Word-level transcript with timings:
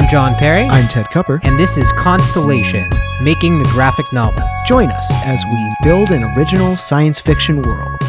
I'm 0.00 0.08
John 0.08 0.34
Perry, 0.36 0.66
I'm 0.70 0.88
Ted 0.88 1.10
Cupper. 1.10 1.40
and 1.42 1.58
this 1.58 1.76
is 1.76 1.92
Constellation, 1.92 2.88
making 3.20 3.58
the 3.58 3.66
graphic 3.66 4.10
novel. 4.14 4.42
Join 4.64 4.88
us 4.88 5.12
as 5.26 5.44
we 5.52 5.74
build 5.82 6.10
an 6.10 6.24
original 6.38 6.74
science 6.78 7.20
fiction 7.20 7.60
world. 7.60 8.00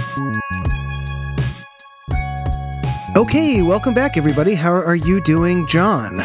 Okay, 3.17 3.61
welcome 3.61 3.93
back, 3.93 4.15
everybody. 4.15 4.55
How 4.55 4.71
are 4.71 4.95
you 4.95 5.19
doing, 5.19 5.67
John? 5.67 6.21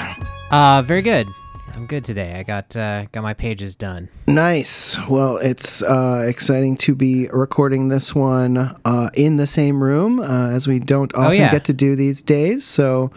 Uh, 0.52 0.82
very 0.86 1.02
good. 1.02 1.26
I'm 1.74 1.86
good 1.88 2.04
today. 2.04 2.34
I 2.38 2.44
got 2.44 2.76
uh, 2.76 3.06
got 3.06 3.24
my 3.24 3.34
pages 3.34 3.74
done. 3.74 4.08
Nice. 4.28 4.96
Well, 5.08 5.38
it's 5.38 5.82
uh, 5.82 6.22
exciting 6.28 6.76
to 6.78 6.94
be 6.94 7.26
recording 7.32 7.88
this 7.88 8.14
one 8.14 8.56
uh, 8.84 9.10
in 9.14 9.36
the 9.36 9.48
same 9.48 9.82
room 9.82 10.20
uh, 10.20 10.50
as 10.50 10.68
we 10.68 10.78
don't 10.78 11.12
often 11.16 11.26
Oh, 11.26 11.32
yeah. 11.32 11.50
get 11.50 11.64
to 11.64 11.72
do 11.72 11.96
these 11.96 12.22
days. 12.22 12.64
So 12.64 13.10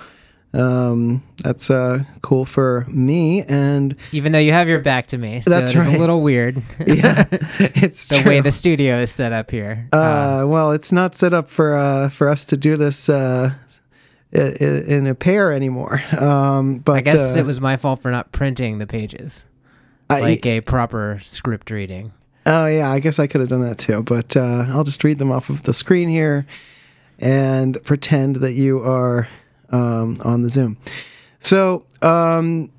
um, 0.54 1.22
that's 1.44 1.70
uh, 1.70 2.04
cool 2.22 2.44
for 2.46 2.86
me. 2.90 3.44
And 3.44 3.96
Even 4.12 4.32
though 4.32 4.40
you 4.40 4.52
have 4.52 4.68
your 4.68 4.80
back 4.80 5.08
to 5.08 5.18
me, 5.18 5.42
so 5.42 5.50
That's 5.52 5.72
it's 5.72 5.86
right. 5.86 5.96
a 5.96 6.00
little 6.00 6.22
weird. 6.22 6.58
yeah, 6.88 7.26
it's 7.32 8.08
the 8.08 8.16
true. 8.16 8.30
way 8.30 8.42
the 8.42 8.52
studio 8.52 9.00
is 9.00 9.12
set 9.12 9.32
up 9.32 9.52
here. 9.52 9.88
Uh, 9.94 10.44
well, 10.48 10.72
it's 10.72 10.92
not 10.92 11.16
set 11.16 11.34
up 11.34 11.48
for 11.48 11.76
uh, 11.78 12.10
for 12.10 12.30
us 12.30 12.46
to 12.46 12.58
do 12.58 12.78
this 12.78 13.10
uh, 13.10 13.54
in 14.32 15.08
a 15.08 15.16
pair 15.16 15.52
anymore. 15.54 16.02
Um, 16.20 16.80
but 16.80 16.94
I 16.94 17.02
guess 17.02 17.36
uh, 17.36 17.40
it 17.40 17.46
was 17.46 17.62
my 17.62 17.78
fault 17.78 18.02
for 18.02 18.12
not 18.12 18.32
printing 18.32 18.80
the 18.80 18.88
pages 18.88 19.46
I- 20.10 20.22
like 20.22 20.46
a 20.46 20.62
proper 20.62 21.20
script 21.24 21.70
reading. 21.72 22.12
oh 22.46 22.66
yeah, 22.66 22.90
I 22.92 23.00
guess 23.00 23.20
I 23.20 23.28
could 23.28 23.42
have 23.42 23.50
done 23.50 23.62
that 23.62 23.78
too. 23.78 24.02
But 24.04 24.36
uh, 24.36 24.66
I'll 24.70 24.84
just 24.84 25.04
read 25.04 25.20
them 25.20 25.32
off 25.32 25.50
of 25.52 25.64
the 25.64 25.74
screen 25.74 26.10
here 26.10 26.46
and 27.20 27.78
pretend 27.84 28.38
that 28.38 28.54
you 28.54 28.80
are 28.80 29.28
um, 29.72 30.20
on 30.24 30.42
the 30.42 30.50
Zoom. 30.50 30.78
So. 31.40 31.86
Um, 32.02 32.72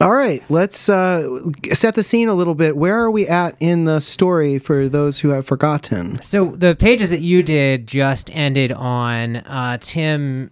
all 0.00 0.14
right, 0.14 0.42
let's 0.48 0.88
uh, 0.88 1.28
set 1.74 1.94
the 1.94 2.02
scene 2.02 2.28
a 2.30 2.32
little 2.32 2.54
bit. 2.54 2.74
Where 2.74 2.96
are 2.96 3.10
we 3.10 3.28
at 3.28 3.54
in 3.60 3.84
the 3.84 4.00
story 4.00 4.58
for 4.58 4.88
those 4.88 5.18
who 5.18 5.28
have 5.28 5.44
forgotten? 5.44 6.22
So 6.22 6.46
the 6.46 6.74
pages 6.74 7.10
that 7.10 7.20
you 7.20 7.42
did 7.42 7.86
just 7.86 8.34
ended 8.34 8.72
on 8.72 9.36
uh, 9.36 9.76
Tim 9.82 10.50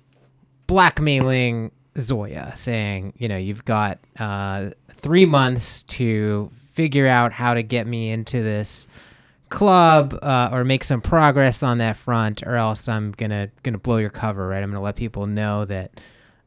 blackmailing 0.67 1.73
Zoya, 1.99 2.53
saying, 2.55 3.15
you 3.17 3.27
know, 3.27 3.39
you've 3.39 3.65
got 3.65 3.99
uh, 4.19 4.71
three 4.93 5.25
months 5.25 5.83
to 5.85 6.51
figure 6.71 7.07
out 7.07 7.33
how 7.33 7.55
to 7.55 7.63
get 7.63 7.87
me 7.87 8.11
into 8.11 8.43
this 8.43 8.87
club 9.51 10.19
uh, 10.23 10.51
or 10.53 10.65
make 10.65 10.85
some 10.85 11.01
progress 11.01 11.63
on 11.63 11.79
that 11.79 11.97
front, 11.97 12.43
or 12.43 12.57
else 12.57 12.89
I'm 12.89 13.13
gonna 13.13 13.51
gonna 13.63 13.79
blow 13.79 13.97
your 13.99 14.11
cover. 14.11 14.49
Right? 14.49 14.63
I'm 14.63 14.71
gonna 14.71 14.83
let 14.83 14.97
people 14.97 15.27
know 15.27 15.65
that 15.65 16.01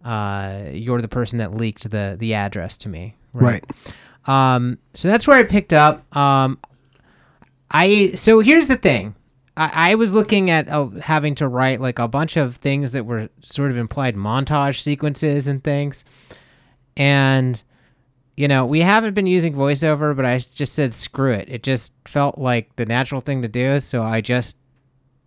uh, 0.04 0.66
you're 0.72 1.02
the 1.02 1.08
person 1.08 1.40
that 1.40 1.54
leaked 1.54 1.90
the 1.90 2.16
the 2.20 2.34
address 2.34 2.78
to 2.80 2.90
me. 2.90 3.16
Right. 3.34 3.64
Um, 4.26 4.78
so 4.94 5.08
that's 5.08 5.28
where 5.28 5.38
I 5.38 5.44
picked 5.44 5.74
up. 5.74 6.16
Um, 6.16 6.60
I 7.70 8.12
so 8.16 8.40
here's 8.40 8.68
the 8.68 8.78
thing. 8.78 9.16
I, 9.58 9.92
I 9.92 9.96
was 9.96 10.14
looking 10.14 10.50
at 10.50 10.68
uh, 10.70 10.90
having 11.02 11.36
to 11.36 11.48
write 11.48 11.82
like 11.82 12.00
a 12.00 12.08
bunch 12.08 12.38
of 12.38 12.58
things 12.58 12.94
that 12.94 13.06
were 13.06 13.30
sort 13.42 13.72
of 13.72 13.78
implied 13.78 14.16
montage 14.16 14.82
sequences 14.82 15.48
and 15.48 15.64
things, 15.64 16.06
and 16.96 17.62
you 18.38 18.48
know 18.48 18.66
we 18.66 18.82
haven't 18.82 19.14
been 19.14 19.28
using 19.28 19.54
voiceover, 19.54 20.16
but 20.16 20.26
I 20.26 20.38
just 20.38 20.74
said 20.74 20.94
screw 20.94 21.32
it. 21.32 21.48
It 21.50 21.64
just 21.64 21.94
felt 22.06 22.38
like 22.38 22.76
the 22.76 22.86
natural 22.86 23.22
thing 23.22 23.42
to 23.42 23.48
do, 23.48 23.80
so 23.80 24.04
I 24.04 24.22
just 24.22 24.58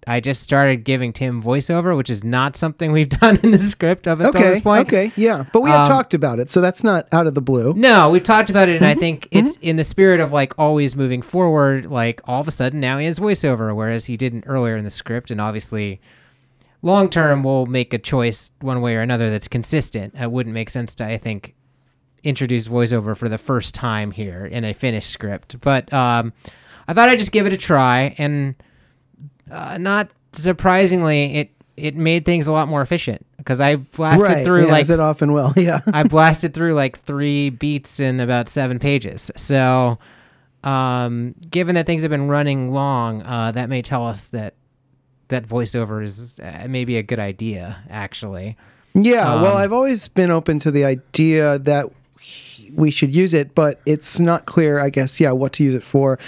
I 0.06 0.21
just 0.21 0.43
started 0.43 0.84
giving 0.84 1.15
Tim 1.15 1.43
voiceover, 1.43 1.97
which 1.97 2.11
is 2.11 2.23
not 2.23 2.56
something 2.56 2.93
we've 2.93 3.09
done 3.21 3.39
in 3.43 3.53
the 3.53 3.59
script 3.59 4.06
up 4.06 4.21
until 4.21 4.39
Okay. 4.41 4.51
this 4.51 4.61
point. 4.61 4.87
Okay. 4.89 5.12
Yeah, 5.17 5.45
but 5.53 5.62
we 5.62 5.71
have 5.71 5.81
Um, 5.81 5.89
talked 5.89 6.12
about 6.12 6.39
it, 6.41 6.51
so 6.51 6.61
that's 6.61 6.84
not 6.84 7.06
out 7.12 7.27
of 7.27 7.33
the 7.34 7.41
blue. 7.41 7.73
No, 7.75 8.11
we've 8.11 8.23
talked 8.23 8.51
about 8.51 8.69
it, 8.69 8.77
and 8.77 8.84
I 8.84 8.95
think 8.95 9.28
it's 9.31 9.57
in 9.62 9.77
the 9.77 9.84
spirit 9.84 10.21
of 10.21 10.31
like 10.33 10.53
always 10.59 10.95
moving 10.95 11.23
forward. 11.23 11.87
Like 11.87 12.21
all 12.27 12.41
of 12.41 12.49
a 12.49 12.51
sudden 12.51 12.81
now 12.81 12.99
he 12.99 13.07
has 13.07 13.19
voiceover, 13.19 13.75
whereas 13.75 14.05
he 14.07 14.17
didn't 14.19 14.45
earlier 14.47 14.77
in 14.77 14.84
the 14.84 14.91
script. 14.91 15.31
And 15.31 15.41
obviously, 15.41 16.01
long 16.83 17.09
term, 17.09 17.43
we'll 17.43 17.65
make 17.67 17.95
a 17.95 17.99
choice 17.99 18.51
one 18.61 18.83
way 18.83 18.97
or 18.97 19.01
another 19.01 19.31
that's 19.31 19.49
consistent. 19.49 20.15
It 20.21 20.31
wouldn't 20.31 20.53
make 20.55 20.69
sense 20.69 20.95
to, 20.97 21.07
I 21.07 21.17
think, 21.17 21.55
introduce 22.25 22.67
voiceover 22.69 23.17
for 23.17 23.29
the 23.29 23.39
first 23.39 23.75
time 23.75 24.11
here 24.11 24.45
in 24.47 24.65
a 24.65 24.73
finished 24.73 25.11
script. 25.11 25.61
But 25.61 25.93
um, 25.93 26.33
I 26.89 26.95
thought 26.95 27.09
I'd 27.09 27.19
just 27.19 27.33
give 27.33 27.47
it 27.47 27.53
a 27.53 27.57
try, 27.57 28.15
and 28.19 28.55
uh, 29.51 29.79
not 29.79 30.11
surprisingly, 30.33 31.37
it 31.37 31.51
it 31.77 31.97
made 31.97 32.25
things 32.25 32.47
a 32.47 32.53
lot 32.53 32.69
more 32.69 32.83
efficient 32.83 33.27
because 33.37 33.61
I 33.61 33.77
blasted 33.77 34.29
right. 34.31 34.45
through 34.45 34.67
yeah, 34.67 34.73
like 34.73 34.83
as 34.83 34.91
it 34.91 35.01
often 35.01 35.33
will. 35.33 35.53
Yeah. 35.57 35.81
I 35.87 36.05
blasted 36.05 36.55
through 36.55 36.75
like 36.75 36.99
three 37.01 37.51
beats 37.51 37.99
in 38.01 38.21
about 38.21 38.49
seven 38.49 38.79
pages. 38.79 39.31
So, 39.37 39.99
um, 40.63 41.34
given 41.51 41.75
that 41.75 41.87
things 41.87 42.03
have 42.03 42.11
been 42.11 42.29
running 42.29 42.73
long, 42.73 43.23
uh, 43.23 43.53
that 43.53 43.69
may 43.69 43.83
tell 43.83 44.07
us 44.07 44.29
that 44.29 44.55
that 45.29 45.47
voiceover 45.47 46.03
is 46.03 46.39
uh, 46.41 46.67
maybe 46.69 46.97
a 46.97 47.03
good 47.03 47.19
idea, 47.19 47.83
actually. 47.91 48.57
Yeah, 48.95 49.43
well, 49.43 49.57
Um, 49.57 49.57
I've 49.57 49.73
always 49.73 50.07
been 50.07 50.31
open 50.31 50.61
to 50.61 50.71
the 50.71 50.84
idea 50.84 51.59
that 51.59 51.87
we 52.75 52.91
should 52.91 53.15
use 53.15 53.35
it, 53.35 53.55
but 53.55 53.81
it's 53.87 54.21
not 54.21 54.47
clear, 54.47 54.79
I 54.79 54.91
guess, 54.91 55.21
yeah, 55.21 55.31
what 55.33 55.53
to 55.55 55.65
use 55.65 55.75
it 55.75 55.85
for. 55.85 56.19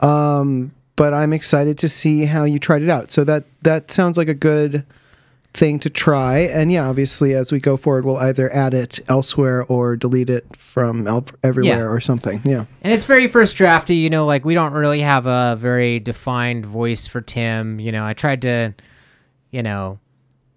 Um, 0.00 0.72
but 0.96 1.14
I'm 1.14 1.32
excited 1.32 1.78
to 1.78 1.88
see 1.88 2.24
how 2.24 2.44
you 2.44 2.58
tried 2.58 2.82
it 2.82 2.88
out. 2.90 3.10
So 3.10 3.24
that 3.24 3.44
that 3.62 3.90
sounds 3.90 4.16
like 4.18 4.28
a 4.28 4.34
good 4.34 4.84
thing 5.54 5.78
to 5.80 5.90
try. 5.90 6.38
And 6.40 6.70
yeah, 6.70 6.88
obviously, 6.88 7.34
as 7.34 7.50
we 7.50 7.58
go 7.60 7.76
forward, 7.76 8.04
we'll 8.04 8.16
either 8.18 8.52
add 8.54 8.74
it 8.74 9.00
elsewhere 9.08 9.64
or 9.64 9.96
delete 9.96 10.28
it 10.30 10.56
from 10.56 11.06
el- 11.08 11.24
everywhere 11.42 11.78
Yeah. 11.78 11.84
or 11.84 12.00
something. 12.00 12.40
Yeah. 12.44 12.66
And 12.82 12.92
it's 12.92 13.04
very 13.06 13.26
first 13.26 13.56
drafty, 13.56 13.96
you 13.96 14.10
know, 14.10 14.26
like 14.26 14.44
we 14.44 14.54
don't 14.54 14.72
really 14.72 15.00
have 15.00 15.26
a 15.26 15.56
very 15.58 16.00
defined 16.00 16.66
voice 16.66 17.06
for 17.06 17.20
Tim. 17.20 17.80
You 17.80 17.92
know, 17.92 18.04
I 18.04 18.12
tried 18.12 18.42
to, 18.42 18.74
you 19.50 19.62
know, 19.62 19.98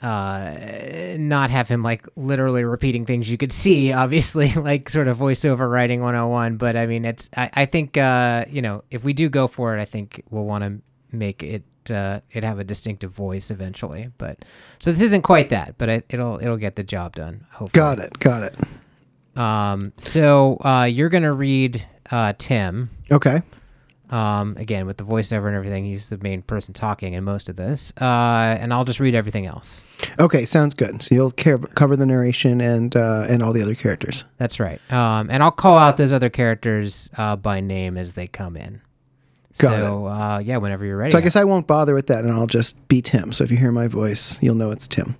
uh, 0.01 1.15
not 1.17 1.51
have 1.51 1.69
him 1.69 1.83
like 1.83 2.07
literally 2.15 2.63
repeating 2.63 3.05
things 3.05 3.29
you 3.29 3.37
could 3.37 3.51
see, 3.51 3.93
obviously, 4.03 4.51
like 4.53 4.89
sort 4.89 5.07
of 5.07 5.17
voiceover 5.17 5.69
writing 5.69 6.01
101. 6.01 6.57
But 6.57 6.75
I 6.75 6.85
mean, 6.87 7.05
it's, 7.05 7.29
I, 7.35 7.49
I 7.53 7.65
think, 7.65 7.97
uh, 7.97 8.45
you 8.49 8.61
know, 8.61 8.83
if 8.89 9.03
we 9.03 9.13
do 9.13 9.29
go 9.29 9.47
for 9.47 9.77
it, 9.77 9.81
I 9.81 9.85
think 9.85 10.23
we'll 10.29 10.45
want 10.45 10.63
to 10.63 11.15
make 11.15 11.43
it, 11.43 11.63
uh, 11.89 12.21
it 12.31 12.43
have 12.43 12.59
a 12.59 12.63
distinctive 12.63 13.11
voice 13.11 13.51
eventually. 13.51 14.09
But 14.17 14.43
so 14.79 14.91
this 14.91 15.01
isn't 15.01 15.21
quite 15.21 15.49
that, 15.49 15.77
but 15.77 15.89
it, 15.89 16.05
it'll, 16.09 16.39
it'll 16.41 16.57
get 16.57 16.75
the 16.75 16.83
job 16.83 17.15
done. 17.15 17.45
Hopefully. 17.51 17.79
Got 17.79 17.99
it. 17.99 18.19
Got 18.19 18.43
it. 18.43 19.39
Um, 19.39 19.93
so, 19.97 20.57
uh, 20.57 20.83
you're 20.83 21.09
going 21.09 21.23
to 21.23 21.31
read, 21.31 21.87
uh, 22.09 22.33
Tim. 22.37 22.89
Okay. 23.11 23.41
Um, 24.11 24.57
again, 24.57 24.85
with 24.85 24.97
the 24.97 25.03
voiceover 25.03 25.47
and 25.47 25.55
everything, 25.55 25.85
he's 25.85 26.09
the 26.09 26.17
main 26.17 26.41
person 26.41 26.73
talking 26.73 27.13
in 27.13 27.23
most 27.23 27.47
of 27.47 27.55
this. 27.55 27.93
Uh, 27.99 28.57
and 28.59 28.73
I'll 28.73 28.83
just 28.83 28.99
read 28.99 29.15
everything 29.15 29.45
else. 29.45 29.85
Okay. 30.19 30.45
Sounds 30.45 30.73
good. 30.73 31.01
So 31.01 31.15
you'll 31.15 31.31
care- 31.31 31.57
cover 31.57 31.95
the 31.95 32.05
narration 32.05 32.59
and 32.59 32.95
uh, 32.95 33.25
and 33.29 33.41
all 33.41 33.53
the 33.53 33.61
other 33.61 33.75
characters. 33.75 34.25
That's 34.37 34.59
right. 34.59 34.79
Um, 34.91 35.29
and 35.31 35.41
I'll 35.41 35.51
call 35.51 35.77
out 35.77 35.97
those 35.97 36.11
other 36.11 36.29
characters 36.29 37.09
uh, 37.17 37.35
by 37.37 37.61
name 37.61 37.97
as 37.97 38.15
they 38.15 38.27
come 38.27 38.57
in. 38.57 38.81
Got 39.57 39.75
so, 39.77 40.05
uh, 40.07 40.39
yeah, 40.39 40.57
whenever 40.57 40.85
you're 40.85 40.97
ready. 40.97 41.11
So 41.11 41.17
I 41.17 41.21
guess 41.21 41.35
I 41.35 41.43
won't 41.43 41.67
bother 41.67 41.93
with 41.93 42.07
that, 42.07 42.23
and 42.23 42.31
I'll 42.31 42.47
just 42.47 42.87
be 42.87 43.01
Tim. 43.01 43.33
So 43.33 43.43
if 43.43 43.51
you 43.51 43.57
hear 43.57 43.71
my 43.71 43.87
voice, 43.87 44.41
you'll 44.41 44.55
know 44.55 44.71
it's 44.71 44.87
Tim. 44.87 45.17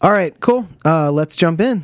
All 0.00 0.12
right, 0.12 0.38
cool. 0.40 0.68
Uh, 0.84 1.10
let's 1.10 1.34
jump 1.34 1.60
in. 1.60 1.82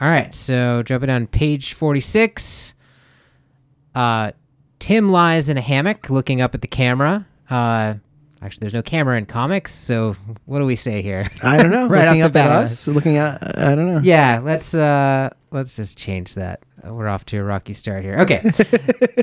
All 0.00 0.08
right. 0.08 0.34
So, 0.34 0.82
jumping 0.82 1.10
on 1.10 1.26
page 1.26 1.72
46. 1.72 2.74
Uh, 3.94 4.32
Tim 4.84 5.08
lies 5.08 5.48
in 5.48 5.56
a 5.56 5.62
hammock 5.62 6.10
looking 6.10 6.42
up 6.42 6.54
at 6.54 6.60
the 6.60 6.66
camera. 6.66 7.26
Uh, 7.48 7.94
actually, 8.42 8.60
there's 8.60 8.74
no 8.74 8.82
camera 8.82 9.16
in 9.16 9.24
comics. 9.24 9.74
So, 9.74 10.14
what 10.44 10.58
do 10.58 10.66
we 10.66 10.76
say 10.76 11.00
here? 11.00 11.30
I 11.42 11.56
don't 11.56 11.70
know. 11.70 11.86
Right 11.94 12.08
looking 12.08 12.20
up 12.20 12.36
at 12.36 12.50
us, 12.50 12.86
looking 12.86 13.16
at 13.16 13.58
I 13.58 13.74
don't 13.74 13.86
know. 13.86 14.00
Yeah, 14.00 14.42
let's 14.44 14.74
uh 14.74 15.30
let's 15.52 15.74
just 15.74 15.96
change 15.96 16.34
that. 16.34 16.60
We're 16.84 17.08
off 17.08 17.24
to 17.26 17.38
a 17.38 17.42
rocky 17.42 17.72
start 17.72 18.04
here. 18.04 18.18
Okay. 18.18 18.42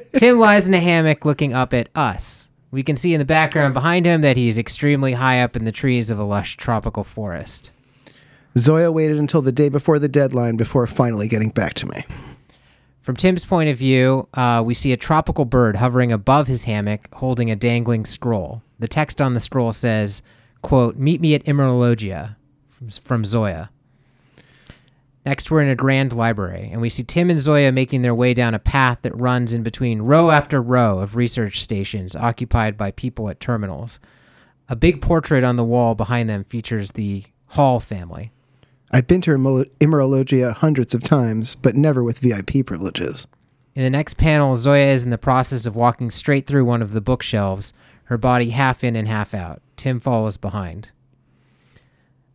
Tim 0.15 0.39
lies 0.39 0.67
in 0.67 0.73
a 0.73 0.79
hammock 0.79 1.25
looking 1.25 1.53
up 1.53 1.75
at 1.75 1.89
us. 1.93 2.49
We 2.71 2.81
can 2.81 2.95
see 2.95 3.13
in 3.13 3.19
the 3.19 3.25
background 3.25 3.75
behind 3.75 4.07
him 4.07 4.21
that 4.21 4.37
he's 4.37 4.57
extremely 4.57 5.13
high 5.13 5.43
up 5.43 5.55
in 5.55 5.65
the 5.65 5.71
trees 5.71 6.09
of 6.09 6.17
a 6.17 6.23
lush 6.23 6.57
tropical 6.57 7.03
forest. 7.03 7.69
Zoya 8.57 8.91
waited 8.91 9.19
until 9.19 9.43
the 9.43 9.51
day 9.51 9.69
before 9.69 9.99
the 9.99 10.09
deadline 10.09 10.55
before 10.55 10.87
finally 10.87 11.27
getting 11.27 11.49
back 11.49 11.75
to 11.75 11.85
me. 11.85 12.03
From 13.01 13.15
Tim's 13.15 13.45
point 13.45 13.69
of 13.69 13.77
view, 13.77 14.27
uh, 14.35 14.61
we 14.63 14.75
see 14.75 14.91
a 14.91 14.97
tropical 14.97 15.45
bird 15.45 15.77
hovering 15.77 16.11
above 16.11 16.47
his 16.47 16.65
hammock 16.65 17.07
holding 17.13 17.49
a 17.49 17.55
dangling 17.55 18.05
scroll. 18.05 18.61
The 18.77 18.87
text 18.87 19.19
on 19.19 19.33
the 19.33 19.39
scroll 19.39 19.73
says, 19.73 20.21
quote, 20.61 20.97
Meet 20.97 21.19
me 21.19 21.33
at 21.33 21.43
Emeralogia 21.45 22.35
from, 22.69 22.89
from 22.89 23.25
Zoya. 23.25 23.71
Next, 25.25 25.49
we're 25.49 25.61
in 25.61 25.69
a 25.69 25.75
grand 25.75 26.13
library, 26.13 26.69
and 26.71 26.81
we 26.81 26.89
see 26.89 27.03
Tim 27.03 27.29
and 27.29 27.39
Zoya 27.39 27.71
making 27.71 28.01
their 28.01 28.15
way 28.15 28.33
down 28.33 28.55
a 28.55 28.59
path 28.59 28.99
that 29.01 29.15
runs 29.15 29.53
in 29.53 29.61
between 29.61 30.01
row 30.01 30.31
after 30.31 30.61
row 30.61 30.99
of 30.99 31.15
research 31.15 31.61
stations 31.61 32.15
occupied 32.15 32.77
by 32.77 32.91
people 32.91 33.29
at 33.29 33.39
terminals. 33.39 33.99
A 34.67 34.75
big 34.75 35.01
portrait 35.01 35.43
on 35.43 35.57
the 35.57 35.63
wall 35.63 35.95
behind 35.95 36.29
them 36.29 36.43
features 36.43 36.91
the 36.91 37.25
Hall 37.47 37.79
family. 37.79 38.31
I'd 38.93 39.07
been 39.07 39.21
to 39.21 39.31
Immorologia 39.31 40.53
hundreds 40.53 40.93
of 40.93 41.01
times, 41.01 41.55
but 41.55 41.75
never 41.75 42.03
with 42.03 42.19
VIP 42.19 42.65
privileges. 42.65 43.25
In 43.73 43.83
the 43.83 43.89
next 43.89 44.15
panel, 44.17 44.57
Zoya 44.57 44.87
is 44.87 45.03
in 45.03 45.11
the 45.11 45.17
process 45.17 45.65
of 45.65 45.77
walking 45.77 46.11
straight 46.11 46.45
through 46.45 46.65
one 46.65 46.81
of 46.81 46.91
the 46.91 46.99
bookshelves, 46.99 47.71
her 48.05 48.17
body 48.17 48.49
half 48.49 48.83
in 48.83 48.97
and 48.97 49.07
half 49.07 49.33
out. 49.33 49.61
Tim 49.77 50.01
follows 50.01 50.35
behind. 50.35 50.89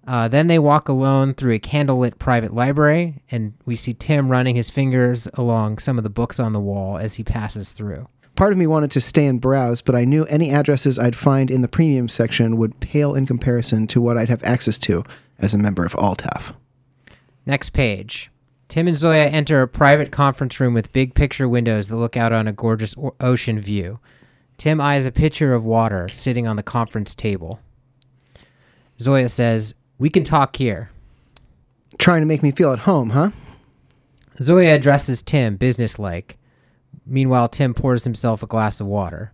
Uh, 0.07 0.29
then 0.29 0.47
they 0.47 0.59
walk 0.59 0.89
alone 0.89 1.35
through 1.35 1.53
a 1.53 1.59
candlelit 1.59 2.19
private 2.19 2.55
library, 2.55 3.23
and 3.31 3.53
we 3.67 3.77
see 3.77 3.93
Tim 3.93 4.31
running 4.31 4.57
his 4.57 4.71
fingers 4.71 5.29
along 5.35 5.79
some 5.79 5.99
of 5.99 6.05
the 6.05 6.11
books 6.11 6.41
on 6.41 6.55
the 6.55 6.61
wall 6.61 6.97
as 6.97 7.17
he 7.17 7.25
passes 7.25 7.73
through. 7.73 8.09
Part 8.35 8.53
of 8.53 8.59
me 8.59 8.67
wanted 8.67 8.91
to 8.93 9.01
stay 9.01 9.27
and 9.27 9.41
browse, 9.41 9.83
but 9.83 9.95
I 9.95 10.05
knew 10.05 10.25
any 10.27 10.51
addresses 10.51 10.99
I'd 10.99 11.17
find 11.17 11.51
in 11.51 11.63
the 11.63 11.69
premium 11.69 12.09
section 12.09 12.57
would 12.57 12.81
pale 12.81 13.15
in 13.15 13.27
comparison 13.27 13.87
to 13.89 14.01
what 14.01 14.17
I'd 14.17 14.29
have 14.29 14.45
access 14.45 14.79
to 14.81 15.05
as 15.39 15.55
a 15.55 15.59
member 15.59 15.85
of 15.85 15.93
Altaf. 15.95 16.55
Next 17.45 17.71
page. 17.71 18.31
Tim 18.69 18.89
and 18.89 18.97
Zoya 18.97 19.27
enter 19.27 19.63
a 19.63 19.69
private 19.69 20.11
conference 20.11 20.59
room 20.59 20.75
with 20.75 20.93
big 20.93 21.15
picture 21.15 21.49
windows 21.49 21.89
that 21.89 21.97
look 21.97 22.17
out 22.17 22.33
on 22.33 22.49
a 22.49 22.53
gorgeous 22.53 22.97
o- 22.99 23.15
ocean 23.21 23.61
view. 23.61 24.01
Tim 24.57 24.81
eyes 24.81 25.07
a 25.07 25.13
pitcher 25.13 25.55
of 25.55 25.65
water 25.65 26.09
sitting 26.09 26.47
on 26.49 26.57
the 26.57 26.63
conference 26.63 27.15
table. 27.15 27.61
Zoya 28.99 29.29
says, 29.29 29.75
We 29.99 30.11
can 30.11 30.25
talk 30.25 30.57
here. 30.57 30.91
Trying 31.99 32.23
to 32.23 32.27
make 32.27 32.43
me 32.43 32.51
feel 32.51 32.73
at 32.73 32.81
home, 32.81 33.11
huh? 33.11 33.31
Zoya 34.43 34.75
addresses 34.75 35.23
Tim 35.23 35.57
businesslike. 35.57 36.37
Meanwhile, 37.07 37.51
Tim 37.51 37.73
pours 37.73 38.05
himself 38.05 38.43
a 38.43 38.47
glass 38.47 38.81
of 38.81 38.87
water. 38.87 39.33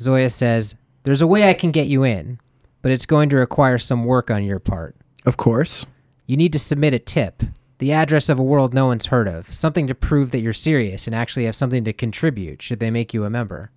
Zoya 0.00 0.30
says, 0.30 0.74
There's 1.04 1.22
a 1.22 1.26
way 1.26 1.48
I 1.48 1.54
can 1.54 1.70
get 1.70 1.86
you 1.86 2.02
in, 2.02 2.40
but 2.82 2.90
it's 2.90 3.06
going 3.06 3.28
to 3.30 3.36
require 3.36 3.78
some 3.78 4.04
work 4.04 4.30
on 4.30 4.42
your 4.42 4.58
part. 4.58 4.96
Of 5.26 5.36
course. 5.36 5.86
You 6.26 6.36
need 6.36 6.52
to 6.52 6.58
submit 6.58 6.94
a 6.94 6.98
tip, 6.98 7.42
the 7.78 7.92
address 7.92 8.28
of 8.28 8.38
a 8.38 8.44
world 8.44 8.74
no 8.74 8.86
one's 8.86 9.06
heard 9.06 9.28
of, 9.28 9.52
something 9.54 9.86
to 9.86 9.94
prove 9.94 10.30
that 10.30 10.40
you're 10.40 10.52
serious 10.52 11.06
and 11.06 11.14
actually 11.14 11.44
have 11.44 11.56
something 11.56 11.84
to 11.84 11.92
contribute 11.92 12.60
should 12.60 12.80
they 12.80 12.90
make 12.90 13.14
you 13.14 13.24
a 13.24 13.30
member. 13.30 13.70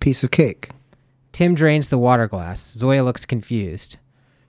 Piece 0.00 0.24
of 0.24 0.30
cake. 0.30 0.70
Tim 1.32 1.54
drains 1.54 1.88
the 1.88 1.98
water 1.98 2.26
glass. 2.26 2.72
Zoya 2.72 3.04
looks 3.04 3.26
confused. 3.26 3.98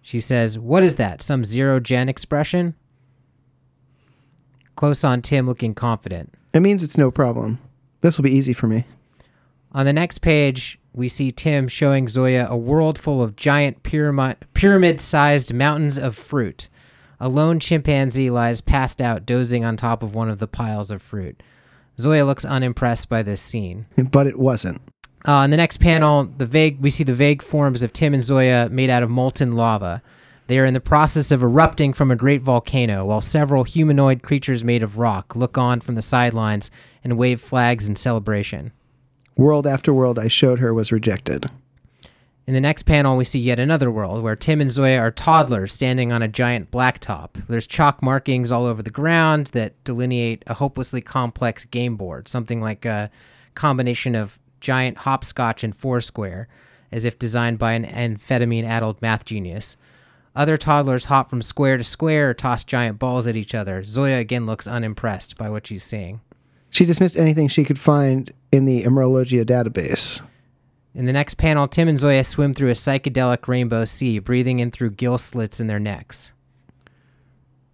She 0.02 0.20
says, 0.20 0.58
What 0.58 0.84
is 0.84 0.96
that? 0.96 1.22
Some 1.22 1.44
zero 1.44 1.80
gen 1.80 2.10
expression? 2.10 2.76
Close 4.76 5.04
on 5.04 5.22
Tim 5.22 5.46
looking 5.46 5.76
confident. 5.76 6.34
It 6.54 6.62
means 6.62 6.84
it's 6.84 6.98
no 6.98 7.12
problem. 7.12 7.60
This 8.02 8.18
will 8.18 8.24
be 8.24 8.36
easy 8.36 8.54
for 8.54 8.68
me. 8.68 8.86
On 9.74 9.86
the 9.86 9.94
next 9.94 10.20
page, 10.20 10.79
we 10.94 11.08
see 11.08 11.32
Tim 11.32 11.68
showing 11.68 12.08
Zoya 12.08 12.48
a 12.50 12.58
world 12.58 12.98
full 12.98 13.22
of 13.22 13.36
giant 13.36 13.84
pyramid 13.84 15.02
sized 15.02 15.54
mountains 15.54 15.98
of 15.98 16.16
fruit. 16.16 16.70
A 17.20 17.30
lone 17.30 17.60
chimpanzee 17.60 18.30
lies 18.30 18.62
passed 18.62 19.02
out, 19.02 19.26
dozing 19.26 19.66
on 19.66 19.76
top 19.76 20.04
of 20.04 20.16
one 20.16 20.30
of 20.30 20.40
the 20.40 20.48
piles 20.48 20.90
of 20.90 21.02
fruit. 21.02 21.42
Zoya 22.00 22.26
looks 22.26 22.46
unimpressed 22.46 23.10
by 23.10 23.24
this 23.24 23.42
scene. 23.42 23.86
But 24.12 24.26
it 24.28 24.40
wasn't. 24.40 24.82
Uh, 25.28 25.42
in 25.44 25.52
the 25.52 25.58
next 25.58 25.80
panel, 25.80 26.24
the 26.24 26.46
vague 26.46 26.80
we 26.80 26.90
see 26.90 27.04
the 27.04 27.14
vague 27.14 27.42
forms 27.42 27.84
of 27.84 27.92
Tim 27.92 28.14
and 28.14 28.24
Zoya 28.24 28.70
made 28.70 28.90
out 28.90 29.04
of 29.04 29.10
molten 29.10 29.52
lava. 29.52 30.02
They 30.48 30.58
are 30.58 30.66
in 30.66 30.74
the 30.74 30.80
process 30.80 31.32
of 31.32 31.44
erupting 31.44 31.94
from 31.94 32.10
a 32.10 32.16
great 32.16 32.42
volcano, 32.42 33.06
while 33.06 33.22
several 33.22 33.66
humanoid 33.66 34.24
creatures 34.24 34.64
made 34.64 34.82
of 34.82 34.98
rock 34.98 35.36
look 35.36 35.58
on 35.58 35.82
from 35.82 35.96
the 35.96 36.02
sidelines 36.02 36.72
and 37.04 37.18
wave 37.18 37.42
flags 37.42 37.88
in 37.88 37.96
celebration. 37.96 38.72
World 39.40 39.66
after 39.66 39.94
world 39.94 40.20
I 40.20 40.28
showed 40.28 40.60
her 40.60 40.74
was 40.74 40.92
rejected. 40.92 41.50
In 42.46 42.54
the 42.54 42.60
next 42.60 42.84
panel, 42.84 43.16
we 43.16 43.24
see 43.24 43.40
yet 43.40 43.58
another 43.58 43.90
world 43.90 44.22
where 44.22 44.36
Tim 44.36 44.60
and 44.60 44.70
Zoya 44.70 44.98
are 44.98 45.12
toddlers 45.12 45.72
standing 45.72 46.12
on 46.12 46.22
a 46.22 46.28
giant 46.28 46.72
blacktop. 46.72 47.48
There's 47.48 47.66
chalk 47.66 48.04
markings 48.04 48.52
all 48.52 48.66
over 48.66 48.84
the 48.84 48.90
ground 48.90 49.48
that 49.54 49.82
delineate 49.86 50.44
a 50.46 50.56
hopelessly 50.56 51.00
complex 51.00 51.64
game 51.64 51.96
board, 51.96 52.28
something 52.28 52.60
like 52.60 52.84
a 52.84 53.10
combination 53.56 54.14
of 54.14 54.40
giant 54.60 54.98
hopscotch 54.98 55.64
and 55.64 55.74
foursquare, 55.74 56.50
as 56.92 57.06
if 57.06 57.18
designed 57.18 57.60
by 57.60 57.72
an 57.72 57.86
amphetamine 57.86 58.66
addled 58.66 59.02
math 59.02 59.24
genius. 59.24 59.78
Other 60.36 60.58
toddlers 60.58 61.06
hop 61.06 61.30
from 61.30 61.42
square 61.42 61.78
to 61.78 61.84
square 61.86 62.32
or 62.32 62.34
toss 62.34 62.66
giant 62.66 63.00
balls 63.00 63.26
at 63.26 63.38
each 63.38 63.56
other. 63.56 63.84
Zoya 63.84 64.18
again 64.18 64.46
looks 64.46 64.68
unimpressed 64.68 65.38
by 65.38 65.50
what 65.50 65.66
she's 65.66 65.86
seeing. 65.86 66.20
She 66.70 66.86
dismissed 66.86 67.18
anything 67.18 67.48
she 67.48 67.64
could 67.64 67.80
find 67.80 68.32
in 68.52 68.66
the 68.66 68.84
Emerologia 68.84 69.46
database. 69.46 70.22
In 70.94 71.06
the 71.06 71.14
next 71.14 71.36
panel, 71.36 71.68
Tim 71.68 71.88
and 71.88 72.00
Zoya 72.00 72.24
swim 72.24 72.54
through 72.54 72.70
a 72.70 72.74
psychedelic 72.74 73.48
rainbow 73.48 73.86
sea, 73.86 74.20
breathing 74.20 74.60
in 74.60 74.72
through 74.72 74.92
gill 74.92 75.18
slits 75.18 75.60
in 75.60 75.68
their 75.68 75.80
necks. 75.80 76.32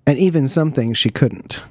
And 0.06 0.18
even 0.18 0.48
some 0.48 0.72
things 0.72 0.98
she 0.98 1.10
couldn't. 1.10 1.62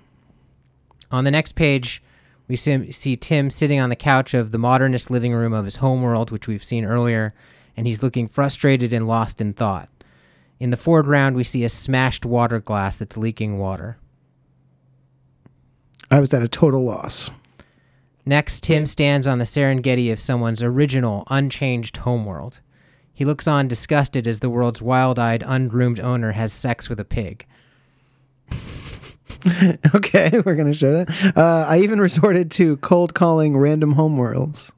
On 1.11 1.25
the 1.25 1.31
next 1.31 1.53
page, 1.53 2.03
we 2.49 2.57
see, 2.57 2.91
see 2.93 3.17
Tim 3.17 3.51
sitting 3.51 3.79
on 3.79 3.91
the 3.91 3.97
couch 3.97 4.35
of 4.35 4.51
the 4.51 4.59
modernist 4.59 5.11
living 5.11 5.33
room 5.33 5.53
of 5.53 5.65
his 5.65 5.77
homeworld, 5.77 6.31
which 6.31 6.49
we've 6.49 6.65
seen 6.65 6.85
earlier, 6.85 7.35
and 7.77 7.87
he's 7.87 8.03
looking 8.03 8.27
frustrated 8.27 8.93
and 8.93 9.07
lost 9.07 9.41
in 9.41 9.53
thought. 9.53 9.89
In 10.59 10.71
the 10.71 10.77
foreground, 10.77 11.37
we 11.37 11.45
see 11.45 11.65
a 11.65 11.69
smashed 11.69 12.25
water 12.25 12.61
glass 12.61 12.97
that's 12.97 13.17
leaking 13.17 13.59
water. 13.59 13.99
I 16.15 16.21
was 16.21 16.33
at 16.33 16.45
a 16.45 16.49
total 16.49 16.85
loss. 16.85 17.33
Next, 18.25 18.63
Tim 18.63 18.87
stands 18.87 19.27
on 19.27 19.39
the 19.39 19.45
Serengeti 19.45 20.13
of 20.13 20.21
someone's 20.21 20.63
original, 20.63 21.25
unchanged 21.29 21.97
homeworld. 21.97 22.61
He 23.13 23.25
looks 23.25 23.49
on 23.49 23.67
disgusted 23.67 24.29
as 24.29 24.39
the 24.39 24.49
world's 24.49 24.81
wild 24.81 25.19
eyed, 25.19 25.43
ungroomed 25.43 25.99
owner 25.99 26.31
has 26.31 26.53
sex 26.53 26.89
with 26.89 27.01
a 27.01 27.05
pig. 27.05 27.47
okay, 29.93 30.41
we're 30.47 30.55
going 30.55 30.71
to 30.71 30.73
show 30.73 30.93
that. 30.93 31.37
Uh, 31.37 31.67
I 31.69 31.81
even 31.81 32.01
resorted 32.01 32.49
to 32.53 32.77
cold 32.77 33.15
calling 33.15 33.57
random 33.57 33.97
homeworlds. 33.97 34.71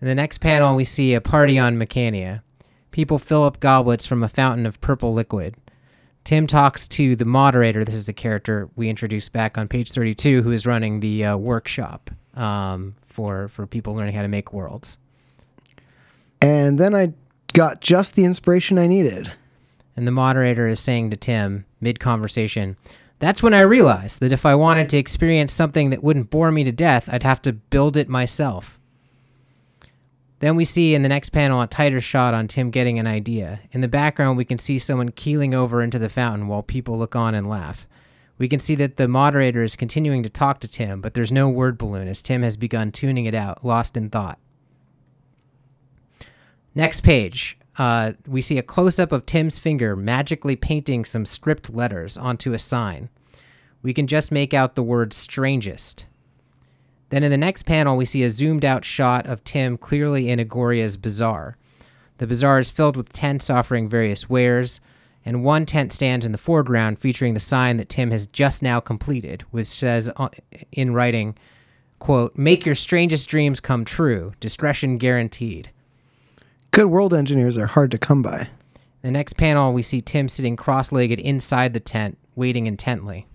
In 0.00 0.08
the 0.08 0.14
next 0.14 0.38
panel, 0.38 0.74
we 0.74 0.84
see 0.84 1.12
a 1.12 1.20
party 1.20 1.58
on 1.58 1.76
Mecania. 1.76 2.40
People 2.92 3.18
fill 3.18 3.44
up 3.44 3.60
goblets 3.60 4.06
from 4.06 4.22
a 4.22 4.28
fountain 4.28 4.64
of 4.64 4.80
purple 4.80 5.12
liquid. 5.12 5.54
Tim 6.26 6.48
talks 6.48 6.88
to 6.88 7.14
the 7.14 7.24
moderator. 7.24 7.84
This 7.84 7.94
is 7.94 8.08
a 8.08 8.12
character 8.12 8.68
we 8.74 8.88
introduced 8.88 9.32
back 9.32 9.56
on 9.56 9.68
page 9.68 9.92
32 9.92 10.42
who 10.42 10.50
is 10.50 10.66
running 10.66 10.98
the 10.98 11.24
uh, 11.24 11.36
workshop 11.36 12.10
um, 12.34 12.96
for, 13.06 13.46
for 13.46 13.64
people 13.64 13.94
learning 13.94 14.16
how 14.16 14.22
to 14.22 14.28
make 14.28 14.52
worlds. 14.52 14.98
And 16.42 16.80
then 16.80 16.96
I 16.96 17.12
got 17.52 17.80
just 17.80 18.16
the 18.16 18.24
inspiration 18.24 18.76
I 18.76 18.88
needed. 18.88 19.32
And 19.94 20.04
the 20.04 20.10
moderator 20.10 20.66
is 20.66 20.80
saying 20.80 21.10
to 21.10 21.16
Tim, 21.16 21.64
mid 21.80 22.00
conversation, 22.00 22.76
that's 23.20 23.40
when 23.40 23.54
I 23.54 23.60
realized 23.60 24.18
that 24.18 24.32
if 24.32 24.44
I 24.44 24.56
wanted 24.56 24.88
to 24.88 24.98
experience 24.98 25.52
something 25.52 25.90
that 25.90 26.02
wouldn't 26.02 26.30
bore 26.30 26.50
me 26.50 26.64
to 26.64 26.72
death, 26.72 27.08
I'd 27.08 27.22
have 27.22 27.40
to 27.42 27.52
build 27.52 27.96
it 27.96 28.08
myself. 28.08 28.80
Then 30.40 30.56
we 30.56 30.64
see 30.64 30.94
in 30.94 31.02
the 31.02 31.08
next 31.08 31.30
panel 31.30 31.62
a 31.62 31.66
tighter 31.66 32.00
shot 32.00 32.34
on 32.34 32.46
Tim 32.46 32.70
getting 32.70 32.98
an 32.98 33.06
idea. 33.06 33.60
In 33.72 33.80
the 33.80 33.88
background, 33.88 34.36
we 34.36 34.44
can 34.44 34.58
see 34.58 34.78
someone 34.78 35.10
keeling 35.10 35.54
over 35.54 35.82
into 35.82 35.98
the 35.98 36.10
fountain 36.10 36.46
while 36.46 36.62
people 36.62 36.98
look 36.98 37.16
on 37.16 37.34
and 37.34 37.48
laugh. 37.48 37.86
We 38.38 38.48
can 38.48 38.60
see 38.60 38.74
that 38.74 38.98
the 38.98 39.08
moderator 39.08 39.62
is 39.62 39.76
continuing 39.76 40.22
to 40.22 40.28
talk 40.28 40.60
to 40.60 40.68
Tim, 40.68 41.00
but 41.00 41.14
there's 41.14 41.32
no 41.32 41.48
word 41.48 41.78
balloon 41.78 42.06
as 42.06 42.20
Tim 42.20 42.42
has 42.42 42.56
begun 42.58 42.92
tuning 42.92 43.24
it 43.24 43.34
out, 43.34 43.64
lost 43.64 43.96
in 43.96 44.10
thought. 44.10 44.38
Next 46.74 47.00
page, 47.00 47.58
uh, 47.78 48.12
we 48.26 48.42
see 48.42 48.58
a 48.58 48.62
close 48.62 48.98
up 48.98 49.12
of 49.12 49.24
Tim's 49.24 49.58
finger 49.58 49.96
magically 49.96 50.56
painting 50.56 51.06
some 51.06 51.24
script 51.24 51.72
letters 51.72 52.18
onto 52.18 52.52
a 52.52 52.58
sign. 52.58 53.08
We 53.80 53.94
can 53.94 54.06
just 54.06 54.30
make 54.30 54.52
out 54.52 54.74
the 54.74 54.82
word 54.82 55.14
strangest. 55.14 56.04
Then 57.10 57.22
in 57.22 57.30
the 57.30 57.36
next 57.36 57.64
panel, 57.64 57.96
we 57.96 58.04
see 58.04 58.22
a 58.24 58.30
zoomed 58.30 58.64
out 58.64 58.84
shot 58.84 59.26
of 59.26 59.44
Tim 59.44 59.78
clearly 59.78 60.28
in 60.28 60.40
Agoria's 60.40 60.96
bazaar. 60.96 61.56
The 62.18 62.26
bazaar 62.26 62.58
is 62.58 62.70
filled 62.70 62.96
with 62.96 63.12
tents 63.12 63.50
offering 63.50 63.88
various 63.88 64.28
wares, 64.28 64.80
and 65.24 65.44
one 65.44 65.66
tent 65.66 65.92
stands 65.92 66.24
in 66.24 66.32
the 66.32 66.38
foreground 66.38 66.98
featuring 66.98 67.34
the 67.34 67.40
sign 67.40 67.76
that 67.76 67.88
Tim 67.88 68.10
has 68.10 68.26
just 68.26 68.62
now 68.62 68.80
completed, 68.80 69.42
which 69.50 69.66
says 69.66 70.10
uh, 70.16 70.28
in 70.72 70.94
writing, 70.94 71.36
quote, 71.98 72.36
Make 72.36 72.64
your 72.64 72.74
strangest 72.74 73.28
dreams 73.28 73.60
come 73.60 73.84
true, 73.84 74.32
discretion 74.40 74.98
guaranteed. 74.98 75.70
Good 76.70 76.86
world 76.86 77.14
engineers 77.14 77.58
are 77.58 77.66
hard 77.66 77.90
to 77.92 77.98
come 77.98 78.22
by. 78.22 78.48
The 79.02 79.10
next 79.10 79.36
panel, 79.36 79.72
we 79.72 79.82
see 79.82 80.00
Tim 80.00 80.28
sitting 80.28 80.56
cross 80.56 80.90
legged 80.90 81.18
inside 81.20 81.72
the 81.72 81.80
tent, 81.80 82.18
waiting 82.34 82.66
intently. 82.66 83.26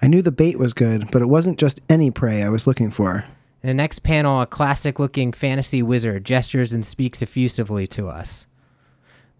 I 0.00 0.06
knew 0.06 0.22
the 0.22 0.30
bait 0.30 0.58
was 0.58 0.72
good, 0.72 1.10
but 1.10 1.22
it 1.22 1.28
wasn't 1.28 1.58
just 1.58 1.80
any 1.88 2.10
prey 2.10 2.42
I 2.42 2.48
was 2.48 2.66
looking 2.66 2.90
for. 2.90 3.24
In 3.62 3.66
the 3.66 3.74
next 3.74 4.00
panel, 4.00 4.40
a 4.40 4.46
classic 4.46 5.00
looking 5.00 5.32
fantasy 5.32 5.82
wizard 5.82 6.24
gestures 6.24 6.72
and 6.72 6.86
speaks 6.86 7.20
effusively 7.20 7.86
to 7.88 8.08
us. 8.08 8.46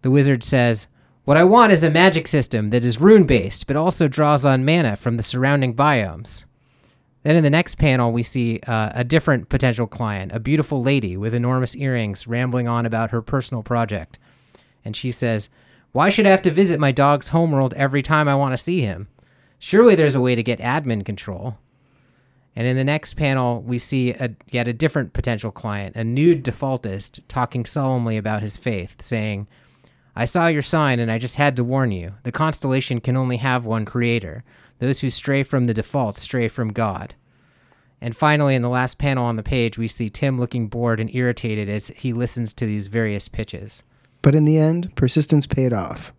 The 0.03 0.11
wizard 0.11 0.43
says, 0.43 0.89
What 1.25 1.37
I 1.37 1.45
want 1.45 1.73
is 1.73 1.85
a 1.85 1.91
magic 1.91 2.27
system 2.27 2.71
that 2.71 2.85
is 2.85 3.01
rune 3.01 3.25
based, 3.25 3.69
but 3.69 3.77
also 3.77 4.09
draws 4.09 4.45
on 4.45 4.65
mana 4.65 4.97
from 4.97 5.17
the 5.17 5.23
surrounding 5.23 5.75
biomes. 5.75 6.45
Then 7.23 7.37
in 7.37 7.45
the 7.45 7.51
next 7.51 7.77
panel, 7.77 8.13
we 8.13 8.23
see 8.23 8.61
uh, 8.67 8.91
a 8.95 9.05
different 9.05 9.49
potential 9.49 9.87
client, 9.87 10.33
a 10.33 10.41
beautiful 10.41 10.83
lady 10.83 11.17
with 11.17 11.35
enormous 11.35 11.77
earrings 11.77 12.27
rambling 12.27 12.67
on 12.67 12.87
about 12.87 13.11
her 13.11 13.23
personal 13.23 13.63
project. 13.63 14.19
And 14.85 14.97
she 14.97 15.13
says, 15.13 15.51
Why 15.93 16.09
should 16.11 16.27
I 16.27 16.31
have 16.31 16.43
to 16.43 16.51
visit 16.51 16.81
my 16.81 16.91
dog's 16.91 17.29
homeworld 17.29 17.75
every 17.75 18.03
time 18.03 18.27
I 18.27 18.35
want 18.35 18.53
to 18.53 18.57
see 18.57 18.81
him? 18.81 19.07
Surely 19.59 19.95
there's 19.95 20.15
a 20.15 20.21
way 20.21 20.35
to 20.35 20.43
get 20.43 20.61
admin 20.61 21.05
control. 21.05 21.59
And 22.55 22.67
in 22.67 22.77
the 22.77 22.85
next 22.85 23.15
panel, 23.15 23.63
we 23.63 23.79
see 23.79 24.11
a, 24.11 24.35
yet 24.51 24.67
a 24.67 24.73
different 24.73 25.13
potential 25.13 25.53
client, 25.53 25.95
a 25.95 26.03
nude 26.03 26.45
defaultist, 26.45 27.21
talking 27.29 27.65
solemnly 27.65 28.17
about 28.17 28.43
his 28.43 28.57
faith, 28.57 28.97
saying, 29.01 29.47
I 30.17 30.25
saw 30.25 30.49
your 30.49 30.63
sign 30.63 30.99
and 30.99 31.11
I 31.11 31.19
just 31.19 31.37
had 31.37 31.55
to 31.57 31.65
warn 31.65 31.93
you. 31.93 32.15
The 32.25 32.33
constellation 32.33 33.01
can 33.01 33.17
only 33.17 33.37
have 33.37 33.65
one 33.65 33.85
creator. 33.85 34.43
Those 34.81 35.01
who 35.01 35.11
stray 35.11 35.45
from 35.45 35.67
the 35.67 35.75
default 35.75 36.17
stray 36.17 36.49
from 36.49 36.73
God. 36.73 37.15
And 38.01 38.17
finally, 38.17 38.55
in 38.55 38.63
the 38.63 38.69
last 38.69 38.99
panel 38.99 39.25
on 39.25 39.37
the 39.37 39.43
page, 39.43 39.79
we 39.79 39.89
see 39.89 40.11
Tim 40.11 40.39
looking 40.39 40.69
bored 40.69 41.01
and 41.01 41.15
irritated 41.15 41.69
as 41.69 41.93
he 41.97 42.13
listens 42.13 42.53
to 42.55 42.67
these 42.67 42.89
various 42.89 43.29
pitches. 43.29 43.83
But 44.23 44.35
in 44.35 44.45
the 44.45 44.59
end, 44.59 44.95
persistence 44.97 45.47
paid 45.47 45.73
off. 45.73 46.13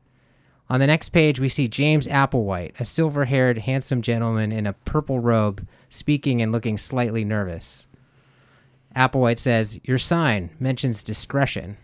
On 0.70 0.80
the 0.80 0.88
next 0.88 1.10
page, 1.10 1.40
we 1.40 1.50
see 1.50 1.68
James 1.68 2.08
Applewhite, 2.08 2.80
a 2.80 2.86
silver 2.86 3.26
haired, 3.26 3.60
handsome 3.60 4.04
gentleman 4.04 4.52
in 4.52 4.68
a 4.68 4.74
purple 4.74 5.20
robe, 5.20 5.68
speaking 5.90 6.42
and 6.42 6.52
looking 6.52 6.78
slightly 6.78 7.26
nervous. 7.26 7.88
Applewhite 8.96 9.40
says, 9.40 9.80
Your 9.84 9.98
sign 9.98 10.52
mentions 10.60 11.04
discretion. 11.04 11.78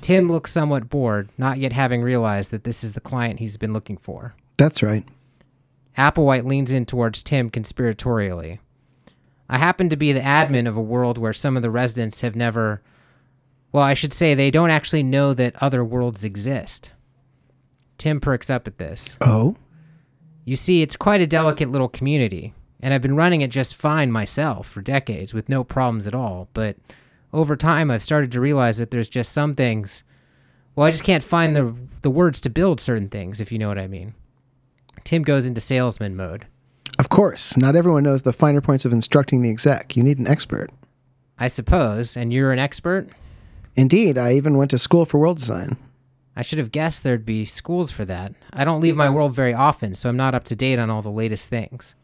Tim 0.00 0.28
looks 0.28 0.52
somewhat 0.52 0.88
bored, 0.88 1.28
not 1.36 1.58
yet 1.58 1.72
having 1.72 2.02
realized 2.02 2.50
that 2.50 2.64
this 2.64 2.82
is 2.82 2.94
the 2.94 3.00
client 3.00 3.40
he's 3.40 3.56
been 3.56 3.72
looking 3.72 3.96
for. 3.96 4.34
That's 4.56 4.82
right. 4.82 5.04
Applewhite 5.96 6.46
leans 6.46 6.72
in 6.72 6.86
towards 6.86 7.22
Tim 7.22 7.50
conspiratorially. 7.50 8.58
I 9.48 9.58
happen 9.58 9.88
to 9.90 9.96
be 9.96 10.12
the 10.12 10.20
admin 10.20 10.66
of 10.66 10.76
a 10.76 10.82
world 10.82 11.18
where 11.18 11.32
some 11.32 11.56
of 11.56 11.62
the 11.62 11.70
residents 11.70 12.22
have 12.22 12.34
never. 12.34 12.82
Well, 13.70 13.82
I 13.82 13.94
should 13.94 14.12
say 14.12 14.34
they 14.34 14.50
don't 14.50 14.70
actually 14.70 15.02
know 15.02 15.34
that 15.34 15.62
other 15.62 15.84
worlds 15.84 16.24
exist. 16.24 16.92
Tim 17.98 18.20
perks 18.20 18.50
up 18.50 18.66
at 18.66 18.78
this. 18.78 19.16
Oh? 19.20 19.56
You 20.44 20.56
see, 20.56 20.82
it's 20.82 20.96
quite 20.96 21.20
a 21.20 21.26
delicate 21.26 21.70
little 21.70 21.88
community, 21.88 22.54
and 22.80 22.92
I've 22.92 23.02
been 23.02 23.16
running 23.16 23.40
it 23.40 23.50
just 23.50 23.74
fine 23.74 24.12
myself 24.12 24.68
for 24.68 24.82
decades 24.82 25.32
with 25.32 25.48
no 25.48 25.64
problems 25.64 26.06
at 26.06 26.14
all, 26.14 26.48
but 26.52 26.76
over 27.32 27.56
time 27.56 27.90
I've 27.90 28.02
started 28.02 28.30
to 28.32 28.40
realize 28.40 28.76
that 28.78 28.90
there's 28.90 29.08
just 29.08 29.32
some 29.32 29.54
things 29.54 30.04
well, 30.74 30.86
I 30.86 30.90
just 30.90 31.04
can't 31.04 31.22
find 31.22 31.54
the 31.54 31.74
the 32.02 32.10
words 32.10 32.40
to 32.42 32.50
build 32.50 32.80
certain 32.80 33.08
things, 33.08 33.40
if 33.40 33.52
you 33.52 33.58
know 33.58 33.68
what 33.68 33.78
I 33.78 33.86
mean. 33.86 34.14
Tim 35.04 35.22
goes 35.22 35.46
into 35.46 35.60
salesman 35.60 36.16
mode. 36.16 36.46
Of 36.98 37.08
course, 37.08 37.56
not 37.56 37.76
everyone 37.76 38.04
knows 38.04 38.22
the 38.22 38.32
finer 38.32 38.60
points 38.60 38.84
of 38.84 38.92
instructing 38.92 39.42
the 39.42 39.50
exec. 39.50 39.96
You 39.96 40.02
need 40.02 40.18
an 40.18 40.26
expert. 40.26 40.70
I 41.38 41.48
suppose, 41.48 42.16
and 42.16 42.32
you're 42.32 42.52
an 42.52 42.58
expert? 42.58 43.08
Indeed, 43.74 44.16
I 44.18 44.34
even 44.34 44.56
went 44.56 44.70
to 44.70 44.78
school 44.78 45.04
for 45.04 45.18
world 45.18 45.38
design. 45.38 45.76
I 46.36 46.42
should 46.42 46.58
have 46.58 46.72
guessed 46.72 47.02
there'd 47.02 47.24
be 47.24 47.44
schools 47.44 47.90
for 47.90 48.04
that. 48.04 48.32
I 48.52 48.64
don't 48.64 48.80
leave 48.80 48.96
my 48.96 49.08
world 49.08 49.34
very 49.34 49.54
often, 49.54 49.94
so 49.94 50.08
I'm 50.08 50.16
not 50.16 50.34
up 50.34 50.44
to 50.44 50.56
date 50.56 50.78
on 50.78 50.90
all 50.90 51.02
the 51.02 51.10
latest 51.10 51.48
things. 51.48 51.94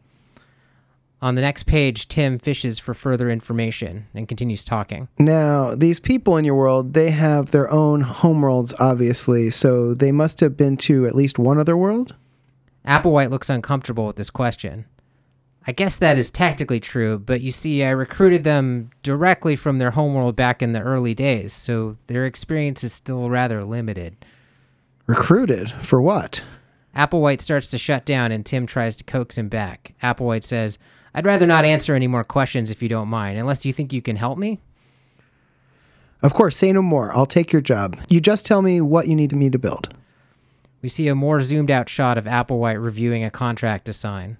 On 1.21 1.35
the 1.35 1.41
next 1.41 1.63
page, 1.63 2.07
Tim 2.07 2.39
fishes 2.39 2.79
for 2.79 2.95
further 2.95 3.29
information 3.29 4.07
and 4.15 4.27
continues 4.27 4.63
talking. 4.63 5.07
Now, 5.19 5.75
these 5.75 5.99
people 5.99 6.35
in 6.37 6.45
your 6.45 6.55
world, 6.55 6.93
they 6.93 7.11
have 7.11 7.51
their 7.51 7.69
own 7.69 8.03
homeworlds, 8.03 8.73
obviously, 8.79 9.51
so 9.51 9.93
they 9.93 10.11
must 10.11 10.39
have 10.39 10.57
been 10.57 10.77
to 10.77 11.05
at 11.05 11.13
least 11.13 11.37
one 11.37 11.59
other 11.59 11.77
world? 11.77 12.15
Applewhite 12.87 13.29
looks 13.29 13.51
uncomfortable 13.51 14.07
with 14.07 14.15
this 14.15 14.31
question. 14.31 14.85
I 15.67 15.71
guess 15.73 15.95
that 15.97 16.17
is 16.17 16.31
technically 16.31 16.79
true, 16.79 17.19
but 17.19 17.41
you 17.41 17.51
see, 17.51 17.83
I 17.83 17.91
recruited 17.91 18.43
them 18.43 18.89
directly 19.03 19.55
from 19.55 19.77
their 19.77 19.91
homeworld 19.91 20.35
back 20.35 20.63
in 20.63 20.71
the 20.71 20.81
early 20.81 21.13
days, 21.13 21.53
so 21.53 21.97
their 22.07 22.25
experience 22.25 22.83
is 22.83 22.93
still 22.93 23.29
rather 23.29 23.63
limited. 23.63 24.25
Recruited? 25.05 25.71
For 25.79 26.01
what? 26.01 26.43
Applewhite 26.95 27.41
starts 27.41 27.67
to 27.69 27.77
shut 27.77 28.05
down, 28.05 28.31
and 28.31 28.43
Tim 28.43 28.65
tries 28.65 28.95
to 28.97 29.03
coax 29.03 29.37
him 29.37 29.49
back. 29.49 29.93
Applewhite 30.01 30.43
says, 30.43 30.79
I'd 31.13 31.25
rather 31.25 31.45
not 31.45 31.63
answer 31.63 31.93
any 31.93 32.07
more 32.07 32.23
questions 32.23 32.71
if 32.71 32.81
you 32.81 32.89
don't 32.89 33.07
mind, 33.07 33.37
unless 33.37 33.65
you 33.65 33.71
think 33.71 33.93
you 33.93 34.01
can 34.01 34.15
help 34.15 34.39
me? 34.39 34.59
Of 36.23 36.33
course, 36.33 36.57
say 36.57 36.71
no 36.73 36.81
more. 36.81 37.15
I'll 37.15 37.25
take 37.25 37.51
your 37.51 37.61
job. 37.61 37.97
You 38.09 38.19
just 38.19 38.45
tell 38.45 38.61
me 38.61 38.81
what 38.81 39.07
you 39.07 39.15
need 39.15 39.35
me 39.35 39.49
to 39.49 39.59
build. 39.59 39.93
We 40.81 40.89
see 40.89 41.07
a 41.07 41.15
more 41.15 41.41
zoomed 41.41 41.69
out 41.69 41.89
shot 41.89 42.17
of 42.17 42.25
Applewhite 42.25 42.83
reviewing 42.83 43.23
a 43.23 43.29
contract 43.29 43.85
to 43.85 43.93
sign. 43.93 44.37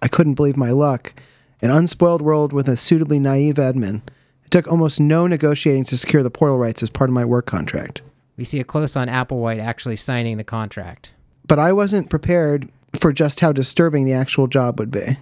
I 0.00 0.08
couldn't 0.08 0.34
believe 0.34 0.56
my 0.56 0.70
luck. 0.70 1.14
An 1.62 1.70
unspoiled 1.70 2.22
world 2.22 2.52
with 2.52 2.68
a 2.68 2.76
suitably 2.76 3.18
naive 3.18 3.54
admin. 3.54 4.02
It 4.44 4.50
took 4.50 4.68
almost 4.68 5.00
no 5.00 5.26
negotiating 5.26 5.84
to 5.84 5.96
secure 5.96 6.22
the 6.22 6.30
portal 6.30 6.58
rights 6.58 6.82
as 6.82 6.90
part 6.90 7.10
of 7.10 7.14
my 7.14 7.24
work 7.24 7.46
contract. 7.46 8.02
We 8.36 8.44
see 8.44 8.60
a 8.60 8.64
close 8.64 8.94
on 8.94 9.08
Applewhite 9.08 9.60
actually 9.60 9.96
signing 9.96 10.36
the 10.36 10.44
contract. 10.44 11.14
But 11.46 11.58
I 11.58 11.72
wasn't 11.72 12.10
prepared 12.10 12.70
for 12.94 13.12
just 13.12 13.40
how 13.40 13.52
disturbing 13.52 14.04
the 14.04 14.12
actual 14.12 14.46
job 14.46 14.78
would 14.78 14.90
be. 14.90 15.18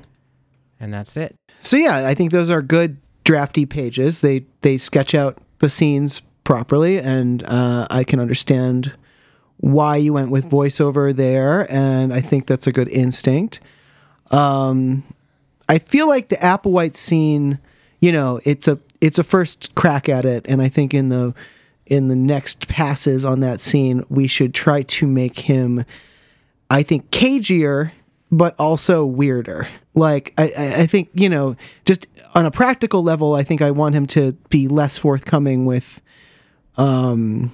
And 0.80 0.92
that's 0.92 1.16
it. 1.16 1.36
So 1.60 1.76
yeah, 1.76 2.06
I 2.06 2.14
think 2.14 2.32
those 2.32 2.50
are 2.50 2.60
good 2.62 2.98
drafty 3.24 3.66
pages. 3.66 4.20
They 4.20 4.44
they 4.60 4.76
sketch 4.76 5.14
out 5.14 5.38
the 5.60 5.68
scenes 5.68 6.20
properly, 6.44 6.98
and 6.98 7.42
uh, 7.44 7.86
I 7.90 8.04
can 8.04 8.20
understand 8.20 8.92
why 9.58 9.96
you 9.96 10.12
went 10.12 10.30
with 10.30 10.50
voiceover 10.50 11.14
there, 11.14 11.70
and 11.72 12.12
I 12.12 12.20
think 12.20 12.46
that's 12.46 12.66
a 12.66 12.72
good 12.72 12.88
instinct. 12.88 13.60
Um, 14.34 15.04
I 15.68 15.78
feel 15.78 16.08
like 16.08 16.28
the 16.28 16.36
Applewhite 16.36 16.96
scene, 16.96 17.58
you 18.00 18.10
know, 18.10 18.40
it's 18.44 18.66
a 18.66 18.80
it's 19.00 19.18
a 19.18 19.22
first 19.22 19.74
crack 19.74 20.08
at 20.08 20.24
it, 20.24 20.44
and 20.48 20.60
I 20.60 20.68
think 20.68 20.92
in 20.92 21.08
the 21.08 21.34
in 21.86 22.08
the 22.08 22.16
next 22.16 22.66
passes 22.66 23.24
on 23.24 23.40
that 23.40 23.60
scene, 23.60 24.02
we 24.08 24.26
should 24.26 24.52
try 24.52 24.82
to 24.82 25.06
make 25.06 25.40
him, 25.40 25.84
I 26.68 26.82
think, 26.82 27.10
cagier, 27.10 27.92
but 28.32 28.58
also 28.58 29.04
weirder. 29.04 29.68
Like 29.94 30.34
I, 30.36 30.52
I 30.56 30.86
think 30.86 31.10
you 31.14 31.28
know, 31.28 31.54
just 31.84 32.08
on 32.34 32.44
a 32.44 32.50
practical 32.50 33.04
level, 33.04 33.34
I 33.34 33.44
think 33.44 33.62
I 33.62 33.70
want 33.70 33.94
him 33.94 34.06
to 34.08 34.32
be 34.48 34.66
less 34.66 34.98
forthcoming 34.98 35.64
with, 35.64 36.00
um, 36.76 37.52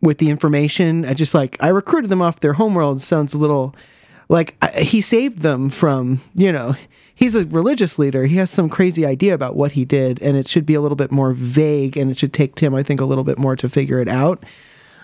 with 0.00 0.16
the 0.16 0.30
information. 0.30 1.04
I 1.04 1.12
just 1.12 1.34
like 1.34 1.58
I 1.60 1.68
recruited 1.68 2.08
them 2.08 2.22
off 2.22 2.40
their 2.40 2.54
homeworld. 2.54 3.02
Sounds 3.02 3.34
a 3.34 3.38
little 3.38 3.74
like 4.28 4.56
I, 4.62 4.80
he 4.82 5.00
saved 5.00 5.40
them 5.42 5.70
from 5.70 6.20
you 6.34 6.50
know 6.52 6.76
he's 7.14 7.34
a 7.34 7.44
religious 7.46 7.98
leader 7.98 8.26
he 8.26 8.36
has 8.36 8.50
some 8.50 8.68
crazy 8.68 9.06
idea 9.06 9.34
about 9.34 9.56
what 9.56 9.72
he 9.72 9.84
did 9.84 10.20
and 10.22 10.36
it 10.36 10.48
should 10.48 10.66
be 10.66 10.74
a 10.74 10.80
little 10.80 10.96
bit 10.96 11.10
more 11.10 11.32
vague 11.32 11.96
and 11.96 12.10
it 12.10 12.18
should 12.18 12.32
take 12.32 12.54
tim 12.56 12.74
i 12.74 12.82
think 12.82 13.00
a 13.00 13.04
little 13.04 13.24
bit 13.24 13.38
more 13.38 13.56
to 13.56 13.68
figure 13.68 14.00
it 14.00 14.08
out 14.08 14.42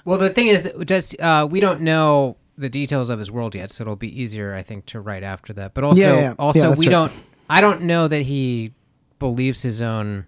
Well, 0.04 0.18
the 0.18 0.30
thing 0.30 0.48
is, 0.48 0.68
just 0.84 1.18
uh, 1.20 1.46
we 1.48 1.60
don't 1.60 1.80
know 1.80 2.36
the 2.58 2.68
details 2.68 3.08
of 3.08 3.18
his 3.20 3.30
world 3.30 3.54
yet, 3.54 3.70
so 3.70 3.82
it'll 3.84 3.94
be 3.96 4.20
easier, 4.20 4.52
I 4.52 4.62
think, 4.62 4.84
to 4.86 5.00
write 5.00 5.22
after 5.22 5.52
that. 5.54 5.74
But 5.74 5.84
also, 5.84 6.00
Yeah, 6.00 6.14
yeah. 6.20 6.34
also, 6.40 6.70
Yeah, 6.70 6.74
we 6.76 6.86
right. 6.86 6.90
don't. 6.90 7.12
I 7.48 7.60
don't 7.60 7.82
know 7.82 8.08
that 8.08 8.22
he 8.22 8.72
believes 9.20 9.62
his 9.62 9.80
own. 9.80 10.26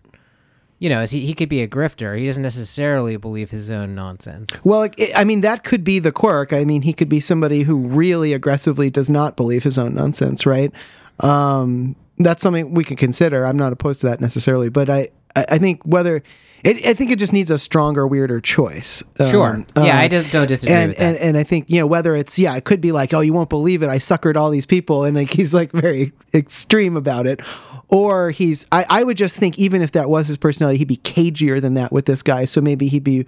You 0.85 0.91
know, 0.91 1.01
as 1.01 1.13
he, 1.13 1.25
he 1.25 1.33
could 1.33 1.49
be 1.49 1.63
a 1.63 1.67
grifter. 1.67 2.19
He 2.19 2.27
doesn't 2.27 2.43
necessarily 2.43 3.17
believe 3.17 3.51
his 3.51 3.71
own 3.71 3.95
nonsense. 3.95 4.51
well 4.65 4.83
it, 4.83 5.11
i 5.17 5.25
mean 5.25 5.41
that 5.41 5.65
could 5.65 5.83
be 5.83 5.99
the 5.99 6.13
quirk 6.13 6.53
i 6.53 6.63
mean 6.63 6.83
he 6.83 6.93
could 6.93 7.09
be 7.09 7.21
somebody 7.21 7.63
who 7.63 7.77
really 7.79 8.35
aggressively 8.35 8.91
does 8.91 9.09
not 9.09 9.35
believe 9.35 9.65
his 9.65 9.79
own 9.79 9.95
nonsense 9.95 10.45
right 10.45 10.73
um, 11.21 11.97
that's 12.19 12.43
something 12.43 12.75
we 12.75 12.85
can 12.85 12.97
consider 12.97 13.47
i'm 13.47 13.57
not 13.57 13.73
opposed 13.73 14.01
to 14.01 14.07
that 14.07 14.21
necessarily 14.21 14.69
but 14.69 14.91
i 14.91 15.09
i, 15.35 15.47
I 15.53 15.59
think 15.59 15.83
whether 15.85 16.23
it, 16.65 16.87
I 16.87 16.95
think 16.95 17.11
it 17.11 17.19
just 17.19 17.35
needs 17.35 17.51
a 17.51 17.59
stronger, 17.59 18.07
weirder 18.07 18.41
choice. 18.41 19.03
Um, 19.21 19.29
Sure. 19.29 19.67
yeah, 19.77 19.99
I 19.99 20.05
um, 20.05 20.11
just 20.11 20.33
don't 20.33 20.47
disagree 20.47 20.75
and, 20.75 20.89
with 20.89 20.97
that. 20.97 21.05
and 21.05 21.17
and 21.19 21.37
I 21.37 21.43
think 21.43 21.69
you 21.69 21.79
know 21.79 21.87
whether 21.87 22.17
it's 22.17 22.39
yeah, 22.39 22.57
it 22.57 22.65
could 22.65 22.81
be 22.81 22.91
like 22.91 23.13
oh 23.13 23.21
you 23.21 23.35
won't 23.35 23.51
believe 23.51 23.83
it, 23.83 23.91
I 23.91 23.99
suckered 23.99 24.37
all 24.37 24.49
these 24.49 24.65
people, 24.65 25.05
and 25.05 25.15
like 25.15 25.31
he's 25.31 25.53
like 25.53 25.73
very 25.73 26.13
extreme 26.35 26.97
about 26.97 27.27
it, 27.27 27.43
or 27.89 28.31
he's 28.31 28.67
I 28.73 28.85
I 28.89 29.05
would 29.05 29.17
just 29.17 29.37
think 29.39 29.59
even 29.59 29.83
if 29.83 29.93
that 29.93 30.09
was 30.11 30.29
his 30.29 30.37
personality, 30.37 30.79
he'd 30.79 30.89
be 30.89 30.97
cagier 30.99 31.61
than 31.61 31.75
that 31.75 31.93
with 31.93 32.07
this 32.07 32.23
guy, 32.23 32.45
so 32.45 32.61
maybe 32.61 32.89
he'd 32.89 33.05
be 33.05 33.25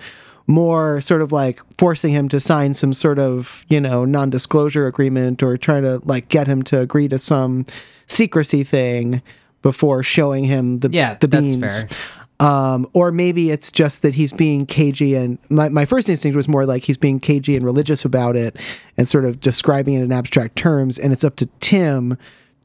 more 0.48 1.00
sort 1.00 1.22
of 1.22 1.32
like 1.32 1.60
forcing 1.76 2.12
him 2.12 2.28
to 2.28 2.38
sign 2.38 2.72
some 2.72 2.94
sort 2.94 3.18
of 3.18 3.64
you 3.68 3.80
know 3.80 4.04
non-disclosure 4.04 4.86
agreement 4.86 5.42
or 5.42 5.56
trying 5.56 5.82
to 5.82 6.00
like 6.04 6.28
get 6.28 6.46
him 6.46 6.62
to 6.62 6.80
agree 6.80 7.08
to 7.08 7.18
some 7.18 7.66
secrecy 8.06 8.62
thing 8.62 9.22
before 9.62 10.02
showing 10.02 10.44
him 10.44 10.78
the 10.80 10.88
Yeah, 10.90 11.16
the 11.18 11.26
that's 11.26 11.56
beans. 11.56 11.82
fair. 11.82 11.88
um, 12.38 12.86
or 12.92 13.10
maybe 13.10 13.50
it's 13.50 13.72
just 13.72 14.02
that 14.02 14.14
he's 14.14 14.30
being 14.32 14.66
cagey 14.66 15.16
and 15.16 15.38
my, 15.50 15.68
my 15.68 15.84
first 15.84 16.08
instinct 16.08 16.36
was 16.36 16.46
more 16.46 16.64
like 16.64 16.84
he's 16.84 16.96
being 16.98 17.18
cagey 17.18 17.56
and 17.56 17.64
religious 17.64 18.04
about 18.04 18.36
it 18.36 18.54
and 18.96 19.08
sort 19.08 19.24
of 19.24 19.40
describing 19.40 19.94
it 19.94 20.02
in 20.02 20.12
abstract 20.12 20.54
terms. 20.54 20.98
And 20.98 21.12
it's 21.12 21.24
up 21.24 21.34
to 21.36 21.46
tim 21.58 22.16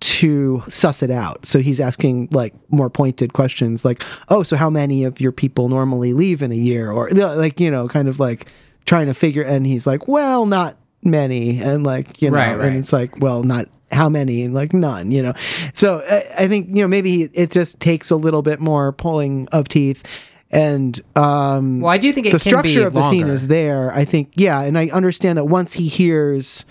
to 0.02 0.64
suss 0.68 1.02
it 1.04 1.12
out. 1.12 1.46
So 1.46 1.60
he's 1.60 1.80
asking 1.80 2.30
like 2.32 2.54
more 2.70 2.90
pointed 2.90 3.34
questions 3.34 3.86
like 3.86 4.04
oh 4.30 4.44
so 4.44 4.58
how 4.58 4.70
many 4.70 5.04
of 5.04 5.22
your 5.22 5.32
people 5.32 5.70
normally 5.70 6.14
leave 6.14 6.42
in 6.42 6.52
a 6.52 6.56
year? 6.56 6.92
Or 6.92 7.10
like 7.12 7.60
you 7.60 7.72
know 7.72 7.88
kind 7.88 8.08
of 8.08 8.20
like 8.20 8.48
trying 8.86 9.06
to 9.08 9.14
figure 9.14 9.44
and 9.44 9.66
he's 9.66 9.86
like 9.88 10.08
well 10.08 10.46
not 10.46 10.78
many. 11.04 11.62
And 11.62 11.84
like 11.84 12.22
you 12.22 12.30
know 12.32 12.38
Right, 12.38 12.58
right. 12.58 12.68
and 12.68 12.78
it's 12.78 12.92
like 12.92 13.20
well 13.20 13.44
not 13.44 13.68
how 13.92 14.10
many? 14.10 14.44
And 14.44 14.54
like 14.54 14.74
none 14.74 15.12
you 15.12 15.22
know. 15.22 15.34
So 15.74 16.02
I, 16.10 16.44
I 16.44 16.48
think 16.48 16.70
you 16.70 16.82
know 16.82 16.88
maybe 16.88 17.24
it 17.24 17.52
just 17.52 17.80
takes 17.80 18.10
a 18.10 18.16
little 18.16 18.42
bit 18.42 18.60
more 18.60 18.92
pulling 18.92 19.48
of 19.52 19.68
teeth 19.68 20.04
and 20.50 21.00
um, 21.16 21.80
Well, 21.80 21.92
I 21.92 21.98
do 21.98 22.12
think 22.12 22.28
it 22.28 22.32
the 22.32 22.40
structure 22.40 22.86
of 22.86 22.94
the 22.94 23.04
scene 23.04 23.28
is 23.28 23.48
there. 23.48 23.94
I 23.94 24.04
think, 24.04 24.32
yeah, 24.36 24.60
and 24.62 24.78
I 24.78 24.90
understand 24.90 25.38
that 25.38 25.46
once 25.46 25.72
he 25.74 25.88
hears 25.88 26.66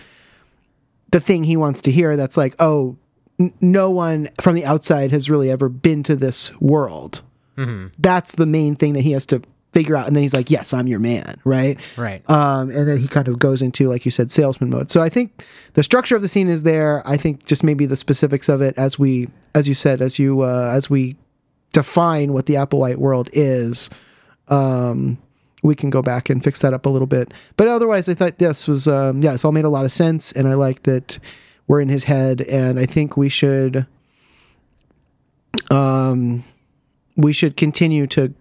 the 1.12 1.18
thing 1.20 1.44
he 1.44 1.56
wants 1.56 1.80
to 1.82 1.90
hear, 1.90 2.14
that's 2.16 2.36
like, 2.36 2.54
oh, 2.58 2.98
n- 3.40 3.52
no 3.60 3.90
one 3.90 4.28
from 4.40 4.54
the 4.54 4.64
outside 4.64 5.10
has 5.10 5.28
really 5.28 5.50
ever 5.50 5.68
been 5.68 6.04
to 6.04 6.14
this 6.14 6.54
world. 6.60 7.22
Mm-hmm. 7.56 7.88
That's 7.98 8.36
the 8.36 8.46
main 8.46 8.76
thing 8.76 8.92
that 8.92 9.00
he 9.00 9.12
has 9.12 9.26
to 9.26 9.42
figure 9.72 9.96
out, 9.96 10.06
and 10.06 10.16
then 10.16 10.22
he's 10.22 10.34
like, 10.34 10.50
yes, 10.50 10.74
I'm 10.74 10.86
your 10.88 10.98
man, 10.98 11.36
right? 11.44 11.78
Right. 11.96 12.28
Um, 12.28 12.70
and 12.70 12.88
then 12.88 12.98
he 12.98 13.06
kind 13.06 13.28
of 13.28 13.38
goes 13.38 13.62
into, 13.62 13.88
like 13.88 14.04
you 14.04 14.10
said, 14.10 14.30
salesman 14.30 14.68
mode. 14.68 14.90
So 14.90 15.00
I 15.00 15.08
think 15.08 15.44
the 15.74 15.82
structure 15.82 16.16
of 16.16 16.22
the 16.22 16.28
scene 16.28 16.48
is 16.48 16.64
there. 16.64 17.06
I 17.06 17.16
think 17.16 17.46
just 17.46 17.62
maybe 17.62 17.86
the 17.86 17.96
specifics 17.96 18.48
of 18.48 18.60
it, 18.62 18.76
as 18.76 18.98
we, 18.98 19.28
as 19.54 19.68
you 19.68 19.74
said, 19.74 20.00
as 20.00 20.18
you, 20.18 20.40
uh, 20.40 20.72
as 20.72 20.90
we 20.90 21.16
define 21.72 22.32
what 22.32 22.46
the 22.46 22.54
Applewhite 22.54 22.96
world 22.96 23.30
is, 23.32 23.90
um, 24.48 25.18
we 25.62 25.76
can 25.76 25.90
go 25.90 26.02
back 26.02 26.30
and 26.30 26.42
fix 26.42 26.62
that 26.62 26.74
up 26.74 26.86
a 26.86 26.88
little 26.88 27.06
bit. 27.06 27.32
But 27.56 27.68
otherwise, 27.68 28.08
I 28.08 28.14
thought 28.14 28.38
this 28.38 28.66
was, 28.66 28.88
um, 28.88 29.22
yeah, 29.22 29.34
it's 29.34 29.44
all 29.44 29.52
made 29.52 29.66
a 29.66 29.68
lot 29.70 29.84
of 29.84 29.92
sense, 29.92 30.32
and 30.32 30.48
I 30.48 30.54
like 30.54 30.82
that 30.82 31.20
we're 31.70 31.80
in 31.80 31.88
his 31.88 32.02
head, 32.02 32.40
and 32.40 32.80
I 32.80 32.84
think 32.84 33.16
we 33.16 33.28
should, 33.28 33.86
um, 35.70 36.42
we 37.14 37.32
should 37.32 37.56
continue 37.56 38.08
to 38.08 38.34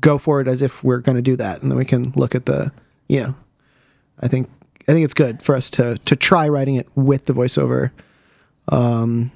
go 0.00 0.16
for 0.16 0.40
it 0.40 0.46
as 0.46 0.62
if 0.62 0.84
we're 0.84 1.00
going 1.00 1.16
to 1.16 1.22
do 1.22 1.34
that, 1.34 1.60
and 1.60 1.72
then 1.72 1.76
we 1.76 1.84
can 1.84 2.12
look 2.14 2.36
at 2.36 2.46
the, 2.46 2.70
you 3.08 3.20
know, 3.20 3.34
I 4.20 4.28
think 4.28 4.48
I 4.86 4.92
think 4.92 5.04
it's 5.04 5.12
good 5.12 5.42
for 5.42 5.56
us 5.56 5.70
to 5.70 5.98
to 5.98 6.14
try 6.14 6.48
writing 6.48 6.76
it 6.76 6.86
with 6.94 7.24
the 7.24 7.32
voiceover. 7.32 7.90
Um, 8.68 9.32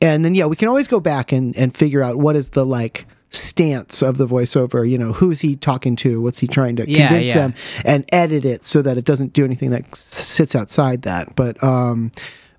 and 0.00 0.24
then 0.24 0.34
yeah, 0.34 0.46
we 0.46 0.56
can 0.56 0.66
always 0.66 0.88
go 0.88 0.98
back 0.98 1.30
and 1.30 1.56
and 1.56 1.72
figure 1.72 2.02
out 2.02 2.16
what 2.16 2.34
is 2.34 2.50
the 2.50 2.66
like 2.66 3.06
stance 3.30 4.02
of 4.02 4.16
the 4.18 4.26
voiceover. 4.26 4.88
You 4.88 4.98
know, 4.98 5.12
who's 5.12 5.40
he 5.40 5.56
talking 5.56 5.96
to? 5.96 6.20
What's 6.20 6.38
he 6.38 6.46
trying 6.46 6.76
to 6.76 6.88
Yeah, 6.90 7.08
convince 7.08 7.28
yeah. 7.28 7.34
them? 7.34 7.54
And 7.84 8.04
edit 8.12 8.44
it 8.44 8.64
so 8.64 8.82
that 8.82 8.96
it 8.96 9.04
doesn't 9.04 9.32
do 9.32 9.44
anything 9.44 9.70
that 9.70 9.94
sits 9.96 10.54
outside 10.54 11.02
that. 11.02 11.34
But 11.36 11.62
um, 11.62 12.12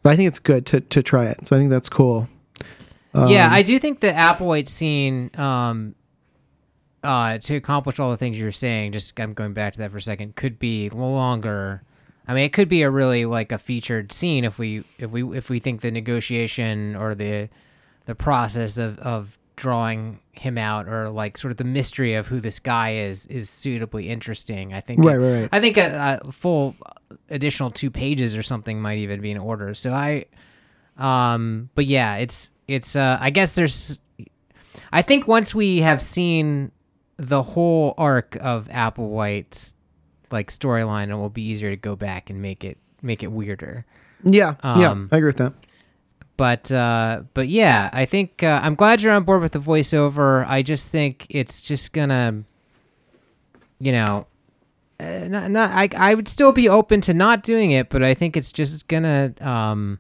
but 0.03 0.11
I 0.13 0.15
think 0.15 0.27
it's 0.27 0.39
good 0.39 0.65
to 0.67 0.81
to 0.81 1.01
try 1.03 1.25
it. 1.25 1.47
So 1.47 1.55
I 1.55 1.59
think 1.59 1.69
that's 1.71 1.89
cool. 1.89 2.27
yeah, 3.13 3.47
Um, 3.47 3.53
I 3.53 3.63
do 3.63 3.79
think 3.79 3.99
the 4.01 4.11
Applewhite 4.11 4.69
scene, 4.69 5.31
um, 5.39 5.95
uh, 7.03 7.37
to 7.39 7.55
accomplish 7.55 7.99
all 7.99 8.11
the 8.11 8.17
things 8.17 8.37
you're 8.37 8.51
saying, 8.51 8.91
just 8.91 9.19
I'm 9.19 9.33
going 9.33 9.53
back 9.53 9.73
to 9.73 9.79
that 9.79 9.91
for 9.91 9.97
a 9.97 10.01
second, 10.01 10.35
could 10.35 10.59
be 10.59 10.89
longer. 10.89 11.81
I 12.27 12.33
mean, 12.33 12.43
it 12.43 12.51
could 12.51 12.67
be 12.67 12.81
a 12.81 12.89
really 12.89 13.25
like 13.25 13.51
a 13.53 13.57
featured 13.57 14.11
scene 14.11 14.43
if 14.43 14.59
we 14.59 14.83
if 14.99 15.11
we 15.11 15.23
if 15.37 15.49
we 15.49 15.59
think 15.59 15.81
the 15.81 15.91
negotiation 15.91 16.95
or 16.95 17.15
the 17.15 17.47
the 18.05 18.15
process 18.15 18.77
of 18.77 18.99
of 18.99 19.37
drawing 19.57 20.19
him 20.31 20.57
out 20.57 20.87
or 20.87 21.09
like 21.09 21.37
sort 21.37 21.51
of 21.51 21.57
the 21.57 21.63
mystery 21.65 22.13
of 22.13 22.27
who 22.27 22.39
this 22.39 22.59
guy 22.59 22.93
is 22.95 23.27
is 23.27 23.49
suitably 23.49 24.07
interesting. 24.07 24.73
I 24.73 24.79
think 24.79 25.03
Right, 25.03 25.15
it- 25.15 25.19
right, 25.19 25.39
right. 25.41 25.49
I 25.51 25.59
think 25.59 25.75
a, 25.77 26.21
a 26.23 26.31
full 26.31 26.75
additional 27.29 27.71
two 27.71 27.91
pages 27.91 28.37
or 28.37 28.43
something 28.43 28.79
might 28.81 28.99
even 28.99 29.19
be 29.19 29.31
in 29.31 29.37
order. 29.37 29.73
So 29.73 29.91
I, 29.93 30.25
um, 30.97 31.69
but 31.75 31.85
yeah, 31.85 32.15
it's 32.15 32.51
it's. 32.67 32.95
Uh, 32.95 33.17
I 33.19 33.29
guess 33.29 33.55
there's. 33.55 33.99
I 34.91 35.01
think 35.01 35.27
once 35.27 35.53
we 35.53 35.79
have 35.81 36.01
seen 36.01 36.71
the 37.17 37.41
whole 37.43 37.93
arc 37.97 38.37
of 38.39 38.67
Applewhite's 38.69 39.73
like 40.31 40.49
storyline, 40.51 41.09
it 41.09 41.15
will 41.15 41.29
be 41.29 41.41
easier 41.43 41.69
to 41.71 41.75
go 41.77 41.95
back 41.95 42.29
and 42.29 42.41
make 42.41 42.63
it 42.63 42.77
make 43.01 43.23
it 43.23 43.31
weirder. 43.31 43.85
Yeah, 44.23 44.55
yeah, 44.63 44.89
Um, 44.91 45.09
I 45.11 45.17
agree 45.17 45.29
with 45.29 45.37
that. 45.37 45.53
But 46.37 46.71
uh, 46.71 47.23
but 47.33 47.47
yeah, 47.47 47.89
I 47.91 48.05
think 48.05 48.43
uh, 48.43 48.59
I'm 48.63 48.75
glad 48.75 49.01
you're 49.01 49.13
on 49.13 49.23
board 49.23 49.41
with 49.41 49.53
the 49.53 49.59
voiceover. 49.59 50.47
I 50.47 50.61
just 50.61 50.91
think 50.91 51.25
it's 51.29 51.61
just 51.61 51.93
gonna, 51.93 52.43
you 53.79 53.91
know, 53.91 54.27
uh, 54.99 55.27
not, 55.27 55.49
not 55.49 55.71
I 55.71 55.89
I 55.97 56.13
would 56.13 56.27
still 56.27 56.51
be 56.51 56.69
open 56.69 57.01
to 57.01 57.13
not 57.13 57.41
doing 57.41 57.71
it, 57.71 57.89
but 57.89 58.03
I 58.03 58.13
think 58.13 58.37
it's 58.37 58.51
just 58.51 58.87
gonna 58.87 59.33
um, 59.41 59.97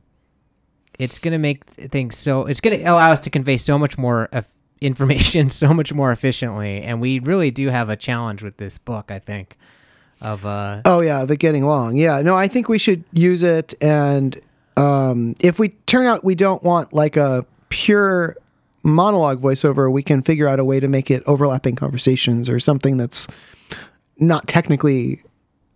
it's 0.99 1.17
gonna 1.17 1.39
make 1.39 1.65
things 1.65 2.15
so 2.17 2.45
it's 2.45 2.61
gonna 2.61 2.77
allow 2.77 3.11
us 3.11 3.19
to 3.21 3.31
convey 3.31 3.57
so 3.57 3.79
much 3.79 3.97
more 3.97 4.29
information 4.81 5.49
so 5.51 5.73
much 5.73 5.91
more 5.91 6.11
efficiently, 6.11 6.83
and 6.83 7.01
we 7.01 7.17
really 7.17 7.49
do 7.49 7.69
have 7.69 7.89
a 7.89 7.95
challenge 7.95 8.43
with 8.43 8.57
this 8.57 8.77
book. 8.77 9.09
I 9.09 9.17
think 9.17 9.57
of 10.21 10.45
uh 10.45 10.81
Oh 10.85 11.01
yeah, 11.01 11.21
of 11.23 11.31
it 11.31 11.37
getting 11.37 11.65
long. 11.65 11.95
Yeah, 11.95 12.21
no, 12.21 12.35
I 12.35 12.47
think 12.47 12.69
we 12.69 12.77
should 12.77 13.03
use 13.11 13.41
it, 13.41 13.73
and 13.81 14.39
um, 14.77 15.35
if 15.39 15.59
we 15.59 15.69
turn 15.87 16.05
out 16.05 16.23
we 16.23 16.35
don't 16.35 16.63
want 16.63 16.93
like 16.93 17.17
a 17.17 17.45
pure 17.69 18.37
monologue 18.83 19.41
voiceover, 19.41 19.91
we 19.91 20.03
can 20.03 20.21
figure 20.21 20.47
out 20.47 20.59
a 20.59 20.63
way 20.63 20.79
to 20.79 20.87
make 20.87 21.11
it 21.11 21.23
overlapping 21.25 21.75
conversations 21.75 22.47
or 22.47 22.59
something 22.59 22.95
that's 22.95 23.27
not 24.17 24.47
technically 24.47 25.21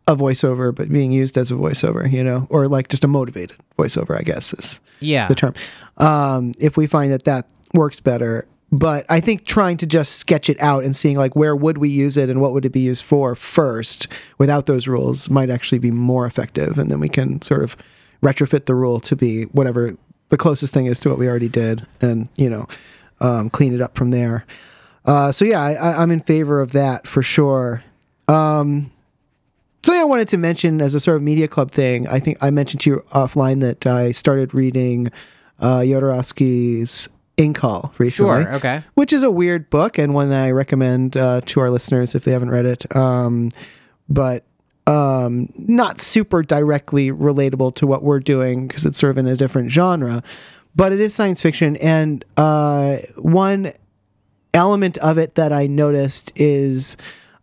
a 0.08 0.16
voiceover, 0.16 0.74
but 0.74 0.90
being 0.90 1.12
used 1.12 1.38
as 1.38 1.52
a 1.52 1.56
voiceover, 1.56 2.10
you 2.10 2.24
know, 2.24 2.48
or 2.50 2.68
like 2.68 2.88
just 2.88 3.04
a 3.04 3.08
motivated 3.08 3.58
voiceover, 3.78 4.18
I 4.18 4.24
guess 4.24 4.54
is 4.54 4.80
yeah 5.00 5.28
the 5.28 5.36
term. 5.36 5.54
Um, 5.98 6.54
if 6.60 6.78
we 6.78 6.88
find 6.88 7.12
that 7.12 7.26
that 7.26 7.50
works 7.74 8.00
better. 8.00 8.48
But 8.74 9.06
I 9.10 9.20
think 9.20 9.46
trying 9.46 9.76
to 9.78 9.86
just 9.86 10.16
sketch 10.16 10.50
it 10.50 10.58
out 10.62 10.86
and 10.86 10.96
seeing 10.96 11.18
like 11.18 11.36
where 11.36 11.54
would 11.54 11.78
we 11.78 11.90
use 11.90 12.16
it 12.16 12.30
and 12.30 12.40
what 12.40 12.54
would 12.54 12.64
it 12.64 12.70
be 12.70 12.80
used 12.80 13.04
for 13.04 13.36
first 13.36 14.08
without 14.38 14.66
those 14.66 14.88
rules 14.88 15.30
might 15.30 15.50
actually 15.50 15.80
be 15.80 15.92
more 15.92 16.26
effective. 16.26 16.78
And 16.78 16.90
then 16.90 17.02
we 17.02 17.10
can 17.10 17.42
sort 17.42 17.64
of 17.64 17.76
retrofit 18.22 18.66
the 18.66 18.76
rule 18.76 19.00
to 19.00 19.16
be 19.16 19.44
whatever 19.46 19.98
the 20.30 20.38
closest 20.38 20.74
thing 20.74 20.86
is 20.86 21.00
to 21.02 21.10
what 21.10 21.18
we 21.18 21.28
already 21.28 21.50
did 21.50 21.86
and, 22.00 22.30
you 22.38 22.50
know, 22.50 22.68
um, 23.20 23.50
clean 23.50 23.74
it 23.74 23.82
up 23.82 23.96
from 23.96 24.12
there. 24.12 24.46
Uh, 25.06 25.32
so 25.32 25.46
yeah, 25.46 25.62
I, 25.62 26.02
I'm 26.02 26.12
in 26.12 26.22
favor 26.22 26.62
of 26.62 26.72
that 26.72 27.08
for 27.08 27.24
sure. 27.24 27.84
Um, 28.28 28.92
something 29.84 30.00
I 30.00 30.06
wanted 30.06 30.28
to 30.30 30.38
mention 30.38 30.82
as 30.82 30.96
a 30.96 31.00
sort 31.00 31.18
of 31.18 31.24
media 31.24 31.48
club 31.48 31.72
thing. 31.72 32.08
I 32.08 32.20
think 32.20 32.38
I 32.42 32.52
mentioned 32.52 32.82
to 32.82 32.90
you 32.90 33.06
offline 33.12 33.62
that 33.62 33.86
I 33.88 34.12
started 34.12 34.54
reading 34.54 35.12
uh, 35.60 35.80
Jodorowsky's 35.80 37.10
Incal 37.38 37.98
recently, 37.98 38.44
sure 38.44 38.54
okay 38.54 38.84
which 38.94 39.12
is 39.12 39.24
a 39.24 39.32
weird 39.32 39.70
book 39.70 39.98
and 39.98 40.14
one 40.14 40.30
that 40.30 40.42
I 40.42 40.52
recommend 40.52 41.18
uh, 41.18 41.42
to 41.46 41.60
our 41.62 41.72
listeners 41.72 42.14
if 42.14 42.24
they 42.24 42.32
haven't 42.32 42.52
read 42.52 42.66
it. 42.66 42.96
Um, 42.96 43.50
but 44.08 44.46
um, 44.88 45.50
not 45.56 46.00
super 46.00 46.44
directly 46.44 47.12
relatable 47.12 47.76
to 47.76 47.88
what 47.88 48.04
we're 48.04 48.20
doing 48.20 48.68
because 48.68 48.86
it's 48.86 48.98
sort 48.98 49.12
of 49.12 49.18
in 49.18 49.28
a 49.28 49.36
different 49.36 49.72
genre. 49.72 50.24
But 50.76 50.94
it 50.94 51.00
is 51.00 51.14
science 51.14 51.42
fiction, 51.42 51.76
and 51.78 52.24
uh, 52.38 52.98
one 53.18 53.74
element 54.54 54.98
of 55.00 55.18
it 55.18 55.36
that 55.36 55.52
I 55.52 55.68
noticed 55.68 56.32
is 56.36 56.98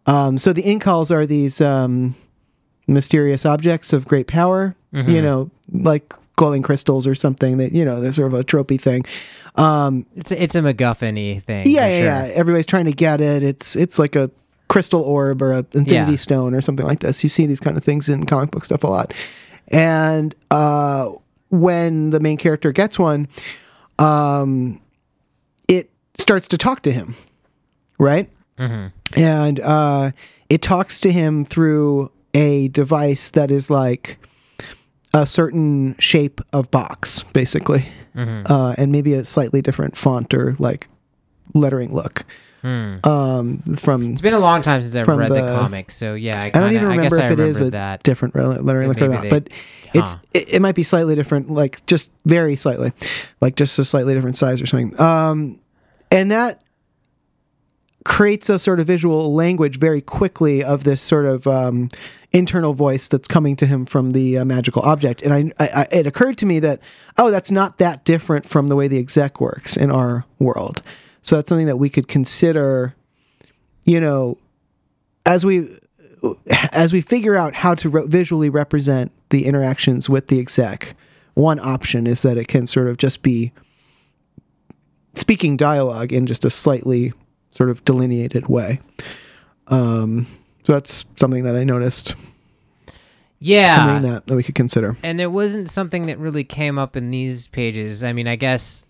um, 0.06 0.38
so 0.38 0.52
the 0.54 0.62
Incals 0.62 1.10
are 1.10 1.26
these 1.26 1.60
um, 1.60 2.14
mysterious 2.86 3.44
objects 3.44 3.92
of 3.92 4.06
great 4.06 4.26
power, 4.26 4.74
you 4.92 5.20
know, 5.20 5.50
like 5.70 6.14
glowing 6.36 6.62
crystals 6.62 7.06
or 7.06 7.14
something 7.14 7.58
that 7.58 7.72
you 7.72 7.84
know 7.84 8.00
they're 8.00 8.12
sort 8.14 8.32
of 8.32 8.40
a 8.40 8.44
tropey 8.44 8.80
thing. 8.80 9.04
Um, 9.56 10.06
it's 10.16 10.30
a, 10.32 10.42
it's 10.42 10.54
a 10.54 10.60
MacGuffin-y 10.60 11.40
thing 11.40 11.66
yeah, 11.66 11.88
yeah, 11.88 11.98
sure. 11.98 12.04
yeah. 12.04 12.34
Everybody's 12.34 12.66
trying 12.66 12.86
to 12.86 12.92
get 12.92 13.20
it. 13.20 13.42
It's 13.42 13.76
it's 13.76 13.98
like 13.98 14.16
a 14.16 14.30
crystal 14.68 15.00
orb 15.02 15.40
or 15.42 15.52
a 15.52 15.58
infinity 15.72 16.12
Yeah. 16.12 16.16
stone 16.16 16.54
or 16.54 16.60
something 16.60 16.86
like 16.86 17.00
this. 17.00 17.22
You 17.22 17.28
see 17.28 17.46
these 17.46 17.60
kind 17.60 17.76
of 17.76 17.84
things 17.84 18.08
in 18.08 18.26
comic 18.26 18.50
book 18.50 18.64
stuff 18.64 18.84
a 18.84 18.86
lot. 18.88 19.12
And 19.68 20.34
uh, 20.50 21.10
when 21.50 22.10
the 22.10 22.20
main 22.20 22.36
character 22.38 22.72
gets 22.72 22.98
one, 22.98 23.28
um, 23.98 24.80
it 25.68 25.90
starts 26.14 26.48
to 26.48 26.58
talk 26.58 26.82
to 26.82 26.92
him, 26.92 27.14
right? 27.98 28.28
And 29.16 29.60
uh, 29.60 30.10
it 30.48 30.62
talks 30.62 31.00
to 31.00 31.12
him 31.12 31.44
through 31.44 32.10
a 32.34 32.68
device 32.68 33.30
that 33.30 33.50
is 33.50 33.70
like 33.70 34.18
a 35.14 35.24
certain 35.26 35.94
shape 35.98 36.40
of 36.52 36.70
box, 36.70 37.22
basically, 37.32 37.86
uh, 38.16 38.74
and 38.76 38.90
maybe 38.92 39.14
a 39.14 39.24
slightly 39.24 39.62
different 39.62 39.96
font 39.96 40.34
or 40.34 40.56
like 40.58 40.88
lettering 41.54 41.94
look. 41.94 42.24
Um, 42.64 43.62
from 43.76 44.10
It's 44.10 44.20
been 44.20 44.34
a 44.34 44.38
long 44.38 44.62
time 44.62 44.80
since 44.80 44.94
I've 44.96 45.06
read 45.08 45.28
the, 45.28 45.34
the- 45.34 45.40
comics, 45.58 45.96
so 45.96 46.14
yeah, 46.14 46.36
I, 46.36 46.46
I 46.46 46.50
kinda, 46.50 46.60
don't 46.60 46.72
even 46.74 46.86
I 46.98 47.02
guess 47.02 47.12
remember 47.12 47.22
I 47.22 47.26
if 47.26 47.32
it 47.32 47.50
is 47.50 47.60
a 47.60 47.70
that. 47.70 48.02
different 48.02 48.34
re- 48.34 48.44
lettering 48.44 48.88
look 48.88 49.00
or 49.00 49.08
not, 49.08 49.22
they- 49.22 49.28
but 49.28 49.48
it's 49.94 50.12
Huh. 50.12 50.18
it, 50.34 50.54
it 50.54 50.62
might 50.62 50.74
be 50.74 50.82
slightly 50.82 51.14
different, 51.14 51.50
like 51.50 51.84
just 51.86 52.12
very 52.26 52.56
slightly, 52.56 52.92
like 53.40 53.56
just 53.56 53.78
a 53.78 53.84
slightly 53.84 54.14
different 54.14 54.36
size 54.36 54.60
or 54.60 54.66
something. 54.66 54.98
Um, 55.00 55.60
and 56.10 56.30
that 56.30 56.62
creates 58.04 58.48
a 58.48 58.58
sort 58.58 58.80
of 58.80 58.86
visual 58.86 59.34
language 59.34 59.78
very 59.78 60.00
quickly 60.00 60.64
of 60.64 60.84
this 60.84 61.00
sort 61.02 61.26
of 61.26 61.46
um, 61.46 61.88
internal 62.32 62.72
voice 62.72 63.08
that's 63.08 63.28
coming 63.28 63.54
to 63.56 63.66
him 63.66 63.84
from 63.84 64.12
the 64.12 64.38
uh, 64.38 64.44
magical 64.44 64.82
object. 64.82 65.20
And 65.22 65.32
I, 65.34 65.52
I, 65.64 65.68
I, 65.82 65.86
it 65.90 66.06
occurred 66.06 66.38
to 66.38 66.46
me 66.46 66.58
that 66.60 66.80
oh, 67.18 67.30
that's 67.30 67.50
not 67.50 67.78
that 67.78 68.04
different 68.04 68.46
from 68.46 68.68
the 68.68 68.76
way 68.76 68.88
the 68.88 68.98
exec 68.98 69.40
works 69.40 69.76
in 69.76 69.90
our 69.90 70.24
world. 70.38 70.82
So 71.22 71.36
that's 71.36 71.48
something 71.48 71.66
that 71.66 71.76
we 71.78 71.90
could 71.90 72.08
consider. 72.08 72.94
You 73.84 74.00
know, 74.00 74.38
as 75.26 75.44
we 75.44 75.68
as 76.72 76.92
we 76.92 77.00
figure 77.00 77.36
out 77.36 77.54
how 77.54 77.74
to 77.76 77.88
re- 77.88 78.06
visually 78.06 78.50
represent 78.50 79.12
the 79.30 79.46
interactions 79.46 80.08
with 80.08 80.28
the 80.28 80.40
exec, 80.40 80.94
one 81.34 81.58
option 81.60 82.06
is 82.06 82.22
that 82.22 82.36
it 82.36 82.48
can 82.48 82.66
sort 82.66 82.88
of 82.88 82.96
just 82.96 83.22
be 83.22 83.52
speaking 85.14 85.56
dialogue 85.56 86.12
in 86.12 86.26
just 86.26 86.44
a 86.44 86.50
slightly 86.50 87.12
sort 87.50 87.70
of 87.70 87.84
delineated 87.84 88.46
way. 88.46 88.80
Um, 89.68 90.26
so 90.64 90.72
that's 90.72 91.04
something 91.18 91.44
that 91.44 91.56
I 91.56 91.64
noticed 91.64 92.14
Yeah. 93.40 93.98
that 94.00 94.26
that 94.26 94.34
we 94.34 94.42
could 94.42 94.54
consider. 94.54 94.96
and 95.02 95.20
it 95.20 95.32
wasn't 95.32 95.70
something 95.70 96.06
that 96.06 96.18
really 96.18 96.44
came 96.44 96.78
up 96.78 96.96
in 96.96 97.10
these 97.10 97.48
pages. 97.48 98.02
I 98.04 98.12
mean, 98.12 98.26
I 98.28 98.36
guess 98.36 98.84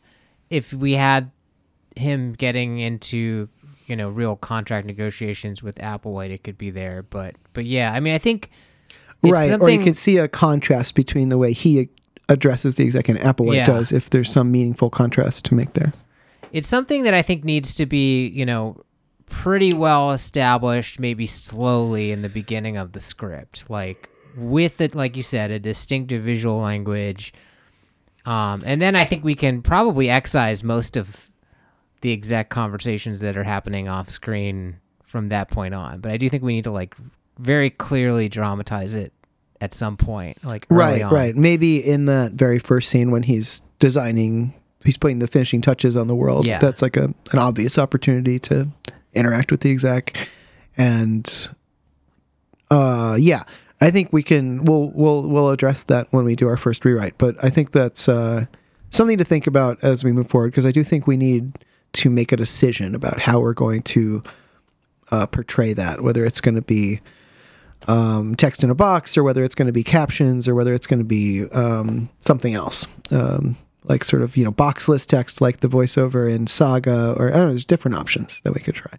if 0.50 0.72
we 0.72 0.94
had 0.94 1.30
him 1.96 2.32
getting 2.34 2.78
into 2.78 3.48
you 3.86 3.96
know 3.96 4.08
real 4.08 4.36
contract 4.36 4.86
negotiations 4.86 5.62
with 5.62 5.76
Applewhite, 5.76 6.30
it 6.30 6.44
could 6.44 6.58
be 6.58 6.70
there. 6.70 7.02
But 7.02 7.36
but 7.52 7.64
yeah, 7.64 7.92
I 7.92 8.00
mean, 8.00 8.14
I 8.14 8.18
think 8.18 8.50
it's 9.22 9.32
right, 9.32 9.42
or 9.42 9.44
you 9.44 9.50
something- 9.58 9.84
could 9.84 9.96
see 9.96 10.16
a 10.18 10.28
contrast 10.28 10.94
between 10.94 11.28
the 11.28 11.38
way 11.38 11.52
he 11.52 11.88
addresses 12.28 12.74
the 12.74 12.84
exec 12.84 13.08
and 13.08 13.18
Applewhite 13.18 13.54
Yeah. 13.56 13.64
does, 13.66 13.90
if 13.90 14.10
there's 14.10 14.30
some 14.30 14.50
meaningful 14.52 14.90
contrast 14.90 15.44
to 15.46 15.54
make 15.54 15.72
there. 15.72 15.92
it's 16.52 16.68
something 16.68 17.02
that 17.04 17.14
I 17.14 17.22
think 17.22 17.44
needs 17.44 17.74
to 17.76 17.86
be 17.86 18.26
you 18.28 18.44
know 18.46 18.76
pretty 19.26 19.72
well 19.74 20.12
established, 20.12 20.98
maybe 21.00 21.26
slowly 21.26 22.12
in 22.12 22.22
the 22.22 22.28
beginning 22.28 22.76
of 22.78 22.92
the 22.92 23.00
script, 23.00 23.64
like 23.68 24.08
with 24.36 24.80
it, 24.80 24.94
like 24.94 25.16
you 25.16 25.22
said, 25.22 25.50
a 25.50 25.58
distinctive 25.58 26.22
visual 26.22 26.58
language. 26.60 27.32
Um, 28.24 28.62
and 28.64 28.80
then 28.80 28.94
I 28.94 29.04
think 29.04 29.24
we 29.24 29.34
can 29.34 29.62
probably 29.62 30.08
excise 30.10 30.62
most 30.62 30.96
of 30.96 31.27
the 32.00 32.12
exec 32.12 32.48
conversations 32.48 33.20
that 33.20 33.36
are 33.36 33.44
happening 33.44 33.88
off 33.88 34.10
screen 34.10 34.78
from 35.06 35.28
that 35.28 35.50
point 35.50 35.74
on. 35.74 36.00
But 36.00 36.12
I 36.12 36.16
do 36.16 36.28
think 36.28 36.42
we 36.42 36.54
need 36.54 36.64
to 36.64 36.70
like 36.70 36.94
very 37.38 37.70
clearly 37.70 38.28
dramatize 38.28 38.94
it 38.94 39.12
at 39.60 39.74
some 39.74 39.96
point, 39.96 40.42
like 40.44 40.66
early 40.70 40.80
right, 40.80 41.02
on. 41.02 41.12
right. 41.12 41.34
Maybe 41.34 41.78
in 41.84 42.06
that 42.06 42.32
very 42.32 42.58
first 42.58 42.88
scene 42.90 43.10
when 43.10 43.24
he's 43.24 43.62
designing, 43.78 44.54
he's 44.84 44.96
putting 44.96 45.18
the 45.18 45.26
finishing 45.26 45.60
touches 45.60 45.96
on 45.96 46.06
the 46.06 46.14
world. 46.14 46.46
Yeah. 46.46 46.58
That's 46.58 46.82
like 46.82 46.96
a 46.96 47.14
an 47.32 47.38
obvious 47.38 47.78
opportunity 47.78 48.38
to 48.40 48.68
interact 49.14 49.50
with 49.50 49.60
the 49.60 49.72
exec, 49.72 50.28
and 50.76 51.48
uh, 52.70 53.16
yeah, 53.18 53.42
I 53.80 53.90
think 53.90 54.12
we 54.12 54.22
can. 54.22 54.64
We'll 54.64 54.92
we'll 54.94 55.28
we'll 55.28 55.50
address 55.50 55.82
that 55.84 56.06
when 56.10 56.24
we 56.24 56.36
do 56.36 56.48
our 56.48 56.56
first 56.56 56.84
rewrite. 56.84 57.18
But 57.18 57.42
I 57.42 57.50
think 57.50 57.72
that's 57.72 58.08
uh, 58.08 58.46
something 58.90 59.18
to 59.18 59.24
think 59.24 59.46
about 59.46 59.78
as 59.82 60.04
we 60.04 60.12
move 60.12 60.28
forward 60.28 60.52
because 60.52 60.66
I 60.66 60.72
do 60.72 60.84
think 60.84 61.06
we 61.06 61.16
need 61.16 61.58
to 61.94 62.10
make 62.10 62.32
a 62.32 62.36
decision 62.36 62.94
about 62.94 63.20
how 63.20 63.40
we're 63.40 63.54
going 63.54 63.82
to 63.82 64.22
uh, 65.10 65.26
portray 65.26 65.72
that, 65.72 66.02
whether 66.02 66.24
it's 66.24 66.40
going 66.40 66.54
to 66.54 66.62
be 66.62 67.00
um, 67.86 68.34
text 68.34 68.62
in 68.62 68.70
a 68.70 68.74
box 68.74 69.16
or 69.16 69.22
whether 69.22 69.42
it's 69.42 69.54
going 69.54 69.66
to 69.66 69.72
be 69.72 69.84
captions 69.84 70.46
or 70.48 70.54
whether 70.54 70.74
it's 70.74 70.86
going 70.86 70.98
to 70.98 71.04
be 71.04 71.44
um, 71.50 72.08
something 72.20 72.54
else. 72.54 72.86
Um, 73.10 73.56
like 73.84 74.04
sort 74.04 74.22
of 74.22 74.36
you 74.36 74.44
know 74.44 74.52
boxless 74.52 75.06
text 75.06 75.40
like 75.40 75.60
the 75.60 75.68
voiceover 75.68 76.30
in 76.30 76.46
saga 76.46 77.14
or 77.16 77.28
i 77.28 77.30
don't 77.30 77.40
know 77.40 77.48
there's 77.48 77.64
different 77.64 77.96
options 77.96 78.40
that 78.44 78.52
we 78.52 78.60
could 78.60 78.74
try. 78.74 78.98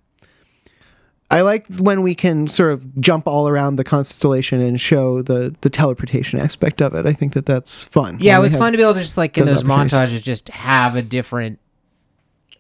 I 1.32 1.42
like 1.42 1.68
when 1.78 2.02
we 2.02 2.16
can 2.16 2.48
sort 2.48 2.72
of 2.72 3.00
jump 3.00 3.28
all 3.28 3.48
around 3.48 3.76
the 3.76 3.84
constellation 3.84 4.62
and 4.62 4.82
show 4.82 5.22
the 5.22 5.56
the 5.62 5.70
teleportation 5.70 6.40
aspect 6.40 6.82
of 6.82 6.96
it. 6.96 7.06
I 7.06 7.14
think 7.14 7.34
that 7.34 7.46
that's 7.46 7.86
fun. 7.86 8.18
Yeah, 8.20 8.38
it 8.38 8.42
was 8.42 8.56
fun 8.56 8.72
to 8.72 8.78
be 8.78 8.84
able 8.84 8.96
to 8.96 9.02
just 9.02 9.16
like 9.16 9.38
in 9.38 9.46
those 9.46 9.62
those 9.62 9.72
montages 9.72 10.24
just 10.24 10.50
have 10.50 10.96
a 10.96 11.04
different 11.04 11.60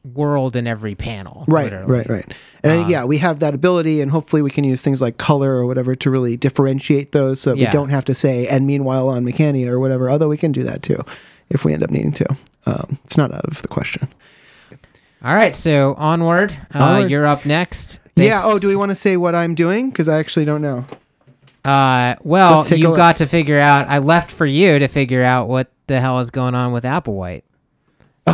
world 0.03 0.55
in 0.55 0.65
every 0.67 0.95
panel. 0.95 1.43
Right, 1.47 1.65
literally. 1.65 1.91
right, 1.91 2.09
right. 2.09 2.33
And 2.63 2.71
I 2.71 2.75
think, 2.75 2.85
Um, 2.85 2.91
yeah, 2.91 3.03
we 3.03 3.17
have 3.17 3.39
that 3.41 3.53
ability, 3.53 4.01
and 4.01 4.11
hopefully 4.11 4.41
we 4.41 4.49
can 4.49 4.63
use 4.63 4.81
things 4.81 5.01
like 5.01 5.17
color 5.17 5.51
or 5.55 5.65
whatever 5.65 5.95
to 5.95 6.09
really 6.09 6.37
differentiate 6.37 7.11
those, 7.11 7.39
so 7.41 7.53
Yeah. 7.53 7.67
we 7.69 7.73
don't 7.73 7.89
have 7.89 8.05
to 8.05 8.13
say 8.13 8.47
"and 8.47 8.65
meanwhile 8.65 9.07
on 9.09 9.25
Mechania" 9.25 9.67
or 9.67 9.79
whatever. 9.79 10.09
Although 10.09 10.29
we 10.29 10.37
can 10.37 10.51
do 10.51 10.63
that 10.63 10.81
too, 10.81 11.03
if 11.49 11.65
we 11.65 11.73
end 11.73 11.83
up 11.83 11.89
needing 11.91 12.13
to. 12.13 12.25
Um, 12.65 12.97
it's 13.03 13.17
not 13.17 13.33
out 13.33 13.45
of 13.45 13.61
the 13.61 13.67
question. 13.67 14.07
All 15.23 15.35
right, 15.35 15.53
so 15.55 15.95
onward. 15.97 16.53
Uh, 16.73 16.79
Onward. 16.83 17.11
You're 17.11 17.25
up 17.25 17.45
next. 17.45 17.99
Yeah. 18.15 18.41
Oh, 18.43 18.57
do 18.59 18.67
we 18.67 18.75
want 18.75 18.89
to 18.89 18.95
say 18.95 19.17
what 19.17 19.35
I'm 19.35 19.53
doing? 19.55 19.89
Because 19.89 20.07
I 20.07 20.17
actually 20.19 20.45
don't 20.45 20.61
know. 20.61 20.85
Uh, 21.65 22.15
well, 22.23 22.57
Let's 22.57 22.69
take 22.69 22.77
a 22.77 22.81
you've 22.81 22.95
got 22.95 23.17
to 23.17 23.25
figure 23.25 23.59
out. 23.59 23.87
I 23.89 23.97
left 23.99 24.31
for 24.31 24.45
you 24.45 24.79
to 24.79 24.87
figure 24.87 25.21
out 25.23 25.49
what 25.49 25.69
the 25.87 25.99
hell 25.99 26.19
is 26.19 26.31
going 26.31 26.55
on 26.55 26.71
with 26.71 26.83
Applewhite. 26.85 27.43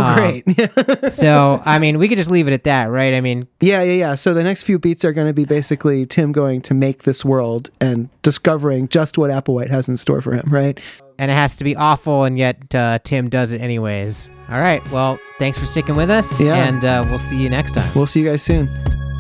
Oh, 0.01 0.03
Um, 0.03 0.15
great. 0.15 1.13
So, 1.13 1.62
I 1.65 1.79
mean, 1.79 1.97
we 1.99 2.08
could 2.10 2.17
just 2.17 2.31
leave 2.31 2.47
it 2.47 2.53
at 2.53 2.63
that, 2.65 2.86
right? 2.86 3.13
I 3.13 3.21
mean, 3.21 3.47
yeah, 3.62 3.81
yeah, 3.84 3.93
yeah. 3.93 4.15
So 4.15 4.34
the 4.34 4.43
next 4.43 4.63
few 4.63 4.79
beats 4.79 5.05
are 5.05 5.13
going 5.13 5.27
to 5.27 5.34
be 5.34 5.45
basically 5.45 6.05
Tim 6.05 6.31
going 6.31 6.62
to 6.63 6.73
make 6.73 7.03
this 7.03 7.23
world 7.23 7.69
and 7.79 8.10
discovering 8.21 8.88
just 8.89 9.17
what 9.17 9.29
Applewhite 9.31 9.69
has 9.69 9.88
in 9.88 9.97
store 9.97 10.21
for 10.21 10.34
him. 10.34 10.45
Right. 10.47 10.79
and 11.17 11.31
it 11.31 11.36
has 11.36 11.55
to 11.58 11.63
be 11.63 11.75
awful, 11.75 12.23
and 12.25 12.38
yet 12.38 12.73
uh, 12.75 12.99
Tim 13.03 13.29
does 13.29 13.53
it 13.53 13.62
anyways. 13.62 14.29
All 14.49 14.60
right. 14.60 14.81
Well, 14.91 15.17
thanks 15.39 15.58
for 15.58 15.65
sticking 15.65 15.95
with 15.95 16.10
us, 16.10 16.39
Yeah. 16.41 16.55
and 16.67 16.84
uh, 16.84 17.05
we'll 17.08 17.19
see 17.19 17.38
you 17.38 17.49
next 17.49 17.73
time. 17.73 17.89
We'll 17.95 18.05
see 18.08 18.19
you 18.21 18.29
guys 18.29 18.43
soon. 18.43 18.67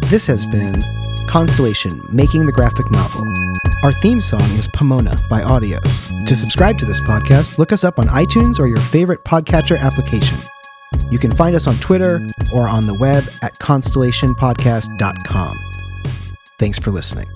This 0.09 0.27
has 0.27 0.45
been 0.45 0.83
Constellation 1.27 2.01
Making 2.11 2.45
the 2.45 2.51
Graphic 2.51 2.89
Novel. 2.91 3.23
Our 3.83 3.91
theme 3.93 4.19
song 4.21 4.41
is 4.57 4.67
Pomona 4.67 5.17
by 5.29 5.41
Audios. 5.41 6.25
To 6.25 6.35
subscribe 6.35 6.77
to 6.79 6.85
this 6.85 6.99
podcast, 6.99 7.57
look 7.57 7.71
us 7.71 7.83
up 7.83 7.99
on 7.99 8.07
iTunes 8.09 8.59
or 8.59 8.67
your 8.67 8.79
favorite 8.79 9.23
podcatcher 9.23 9.79
application. 9.79 10.37
You 11.11 11.19
can 11.19 11.35
find 11.35 11.55
us 11.55 11.67
on 11.67 11.75
Twitter 11.75 12.27
or 12.53 12.67
on 12.67 12.87
the 12.87 12.93
web 12.93 13.23
at 13.41 13.57
constellationpodcast.com. 13.59 15.59
Thanks 16.57 16.79
for 16.79 16.91
listening. 16.91 17.27